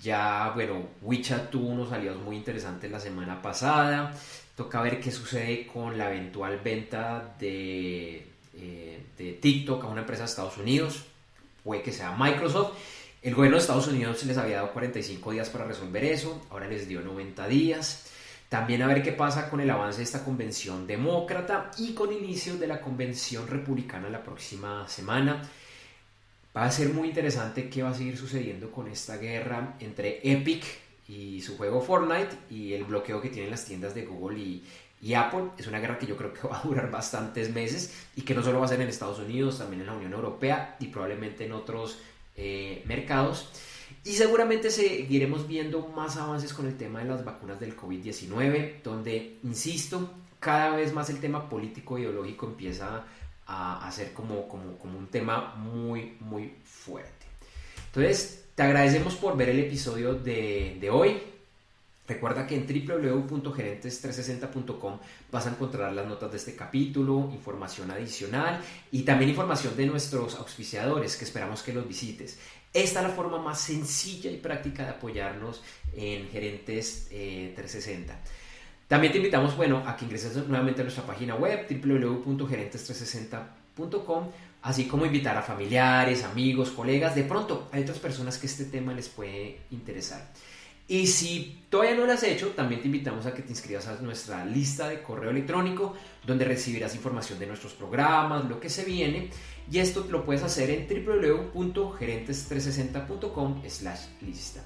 Ya, 0.00 0.52
bueno, 0.54 0.88
WeChat 1.00 1.50
tuvo 1.50 1.68
unos 1.68 1.90
aliados 1.90 2.22
muy 2.22 2.36
interesantes 2.36 2.90
la 2.90 3.00
semana 3.00 3.40
pasada. 3.40 4.14
Toca 4.54 4.82
ver 4.82 5.00
qué 5.00 5.10
sucede 5.10 5.66
con 5.66 5.96
la 5.96 6.12
eventual 6.12 6.60
venta 6.62 7.34
de, 7.40 8.26
eh, 8.54 9.02
de 9.16 9.32
TikTok 9.32 9.84
a 9.84 9.86
una 9.88 10.02
empresa 10.02 10.24
de 10.24 10.28
Estados 10.28 10.58
Unidos. 10.58 11.04
Puede 11.64 11.82
que 11.82 11.92
sea 11.92 12.14
Microsoft. 12.16 12.76
El 13.22 13.34
gobierno 13.34 13.56
de 13.56 13.62
Estados 13.62 13.86
Unidos 13.86 14.22
les 14.24 14.36
había 14.36 14.56
dado 14.56 14.72
45 14.72 15.32
días 15.32 15.48
para 15.48 15.64
resolver 15.64 16.04
eso, 16.04 16.44
ahora 16.50 16.66
les 16.68 16.88
dio 16.88 17.00
90 17.00 17.46
días. 17.48 18.11
También 18.52 18.82
a 18.82 18.86
ver 18.86 19.02
qué 19.02 19.12
pasa 19.12 19.48
con 19.48 19.62
el 19.62 19.70
avance 19.70 19.96
de 19.96 20.04
esta 20.04 20.22
convención 20.22 20.86
demócrata 20.86 21.70
y 21.78 21.94
con 21.94 22.12
inicio 22.12 22.58
de 22.58 22.66
la 22.66 22.82
convención 22.82 23.48
republicana 23.48 24.10
la 24.10 24.22
próxima 24.22 24.86
semana. 24.88 25.40
Va 26.54 26.64
a 26.64 26.70
ser 26.70 26.92
muy 26.92 27.08
interesante 27.08 27.70
qué 27.70 27.82
va 27.82 27.88
a 27.88 27.94
seguir 27.94 28.18
sucediendo 28.18 28.70
con 28.70 28.88
esta 28.88 29.16
guerra 29.16 29.76
entre 29.80 30.20
Epic 30.22 30.64
y 31.08 31.40
su 31.40 31.56
juego 31.56 31.80
Fortnite 31.80 32.36
y 32.50 32.74
el 32.74 32.84
bloqueo 32.84 33.22
que 33.22 33.30
tienen 33.30 33.50
las 33.50 33.64
tiendas 33.64 33.94
de 33.94 34.04
Google 34.04 34.38
y, 34.38 35.14
Apple. 35.14 35.44
Es 35.56 35.66
una 35.66 35.80
guerra 35.80 35.98
que 35.98 36.04
yo 36.04 36.18
creo 36.18 36.34
que 36.34 36.46
va 36.46 36.58
a 36.58 36.62
durar 36.62 36.90
bastantes 36.90 37.50
meses 37.54 38.06
y 38.16 38.20
que 38.20 38.34
no 38.34 38.42
solo 38.42 38.58
va 38.58 38.66
a 38.66 38.68
ser 38.68 38.82
en 38.82 38.88
Estados 38.88 39.18
Unidos, 39.18 39.60
también 39.60 39.80
en 39.80 39.86
la 39.86 39.94
Unión 39.94 40.12
Europea 40.12 40.76
y 40.78 40.88
probablemente 40.88 41.46
en 41.46 41.52
otros 41.52 42.00
eh, 42.44 42.82
mercados. 42.86 43.48
Y 44.04 44.14
seguramente 44.14 44.70
seguiremos 44.70 45.46
viendo 45.46 45.86
más 45.86 46.16
avances 46.16 46.52
con 46.52 46.66
el 46.66 46.76
tema 46.76 46.98
de 46.98 47.04
las 47.04 47.24
vacunas 47.24 47.60
del 47.60 47.76
COVID-19, 47.76 48.82
donde, 48.82 49.38
insisto, 49.44 50.10
cada 50.40 50.74
vez 50.74 50.92
más 50.92 51.08
el 51.08 51.20
tema 51.20 51.48
político 51.48 51.98
ideológico 51.98 52.46
empieza 52.46 53.04
a, 53.46 53.90
ser 53.92 54.12
como, 54.12 54.48
como, 54.48 54.76
como 54.76 54.98
un 54.98 55.06
tema 55.06 55.54
muy, 55.54 56.16
muy 56.18 56.52
fuerte. 56.64 57.26
Entonces, 57.86 58.46
te 58.56 58.62
agradecemos 58.64 59.14
por 59.14 59.36
ver 59.36 59.50
el 59.50 59.60
episodio 59.60 60.14
de, 60.14 60.78
de 60.80 60.90
hoy. 60.90 61.22
Recuerda 62.06 62.46
que 62.48 62.56
en 62.56 62.66
www.gerentes360.com 62.66 64.98
vas 65.30 65.46
a 65.46 65.50
encontrar 65.50 65.92
las 65.92 66.06
notas 66.06 66.32
de 66.32 66.36
este 66.36 66.56
capítulo, 66.56 67.30
información 67.32 67.92
adicional 67.92 68.60
y 68.90 69.02
también 69.02 69.30
información 69.30 69.76
de 69.76 69.86
nuestros 69.86 70.34
auspiciadores 70.34 71.16
que 71.16 71.24
esperamos 71.24 71.62
que 71.62 71.72
los 71.72 71.86
visites. 71.86 72.40
Esta 72.74 73.02
es 73.02 73.06
la 73.06 73.12
forma 73.12 73.38
más 73.38 73.60
sencilla 73.60 74.32
y 74.32 74.38
práctica 74.38 74.82
de 74.82 74.90
apoyarnos 74.90 75.62
en 75.94 76.28
Gerentes 76.28 77.06
360. 77.08 78.12
Eh, 78.12 78.16
También 78.88 79.12
te 79.12 79.18
invitamos, 79.18 79.56
bueno, 79.56 79.84
a 79.86 79.96
que 79.96 80.04
ingreses 80.04 80.34
nuevamente 80.48 80.80
a 80.80 80.84
nuestra 80.84 81.06
página 81.06 81.36
web 81.36 81.68
www.gerentes360.com, 81.70 84.28
así 84.62 84.88
como 84.88 85.06
invitar 85.06 85.36
a 85.36 85.42
familiares, 85.42 86.24
amigos, 86.24 86.70
colegas. 86.70 87.14
De 87.14 87.22
pronto 87.22 87.68
hay 87.70 87.82
otras 87.82 88.00
personas 88.00 88.38
que 88.38 88.46
este 88.46 88.64
tema 88.64 88.92
les 88.92 89.08
puede 89.08 89.60
interesar. 89.70 90.32
Y 90.88 91.06
si 91.06 91.64
todavía 91.70 91.94
no 91.94 92.06
lo 92.06 92.12
has 92.12 92.22
hecho, 92.22 92.48
también 92.48 92.80
te 92.80 92.88
invitamos 92.88 93.26
a 93.26 93.32
que 93.32 93.42
te 93.42 93.50
inscribas 93.50 93.86
a 93.86 94.00
nuestra 94.02 94.44
lista 94.44 94.88
de 94.88 95.00
correo 95.02 95.30
electrónico, 95.30 95.94
donde 96.26 96.44
recibirás 96.44 96.94
información 96.94 97.38
de 97.38 97.46
nuestros 97.46 97.72
programas, 97.72 98.44
lo 98.46 98.60
que 98.60 98.68
se 98.68 98.84
viene. 98.84 99.30
Y 99.70 99.78
esto 99.78 100.06
lo 100.10 100.24
puedes 100.24 100.42
hacer 100.42 100.70
en 100.70 100.88
www.gerentes360.com 100.88 103.62
lista. 104.20 104.64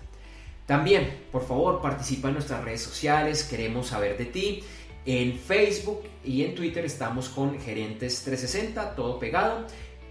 También, 0.66 1.26
por 1.30 1.46
favor, 1.46 1.80
participa 1.80 2.26
en 2.28 2.34
nuestras 2.34 2.64
redes 2.64 2.82
sociales, 2.82 3.44
queremos 3.44 3.86
saber 3.88 4.18
de 4.18 4.24
ti. 4.24 4.64
En 5.04 5.38
Facebook 5.38 6.02
y 6.24 6.42
en 6.42 6.56
Twitter 6.56 6.84
estamos 6.84 7.28
con 7.28 7.56
Gerentes360, 7.60 8.96
todo 8.96 9.20
pegado. 9.20 9.64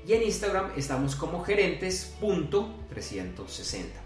Y 0.08 0.14
en 0.14 0.24
Instagram 0.24 0.72
estamos 0.78 1.18
como 1.18 1.44
gerentes.360. 1.44 4.05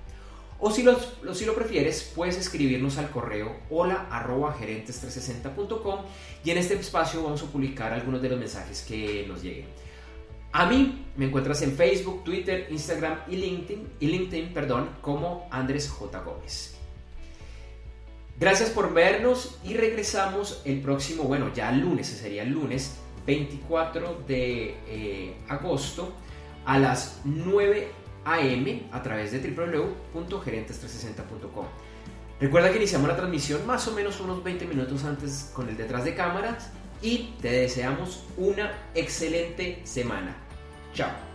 O 0.62 0.72
si, 0.72 0.84
lo 0.84 1.56
prefieres, 1.56 2.12
puedes 2.14 2.38
escribirnos 2.38 2.98
al 2.98 3.10
correo 3.12 3.56
hola 3.70 4.08
arroba 4.12 4.58
gerentes360.com 4.60 6.02
y 6.44 6.52
en 6.52 6.58
este 6.58 6.74
espacio 6.74 7.24
vamos 7.24 7.42
a 7.44 7.46
publicar 7.46 7.94
algunos 7.94 8.22
de 8.22 8.30
los 8.30 8.38
mensajes 8.38 8.84
que 8.86 9.26
nos 9.26 9.42
lleguen. 9.42 9.68
A 10.52 10.66
mí 10.66 11.06
me 11.16 11.26
encuentras 11.28 11.62
en 11.62 11.78
Facebook, 11.78 12.24
Twitter, 12.26 12.68
Instagram 12.70 13.20
y 13.30 13.38
LinkedIn, 13.38 13.88
y 14.02 14.08
LinkedIn 14.08 14.54
perdón, 14.54 14.90
como 15.02 15.48
Andrés 15.50 15.88
J. 15.88 16.20
Gómez. 16.20 16.76
Gracias 18.38 18.70
por 18.70 18.94
vernos 18.94 19.60
y 19.64 19.76
regresamos 19.76 20.62
el 20.66 20.82
próximo, 20.82 21.24
bueno, 21.24 21.54
ya 21.54 21.72
lunes, 21.72 22.08
sería 22.08 22.44
el 22.44 22.50
lunes 22.50 22.96
24 23.26 24.24
de 24.28 24.76
eh, 24.88 25.38
agosto 25.48 26.14
a 26.66 26.80
las 26.80 27.22
9 27.24 27.99
AM 28.26 28.90
a 28.92 29.02
través 29.02 29.32
de 29.32 29.40
www.gerentes360.com. 29.40 31.66
Recuerda 32.40 32.72
que 32.72 32.78
iniciamos 32.78 33.10
la 33.10 33.18
transmisión 33.18 33.68
más 33.68 33.86
o 33.88 33.94
menos 33.94 34.20
unos 34.22 34.44
20 34.44 34.66
minutos 34.66 35.04
antes 35.04 35.52
con 35.54 35.70
el 35.70 35.76
detrás 35.76 36.06
de 36.06 36.16
cámaras 36.16 36.72
y 37.02 37.36
te 37.42 37.52
deseamos 37.52 38.24
una 38.38 38.72
excelente 38.96 39.82
semana. 39.84 40.38
Chao. 40.94 41.29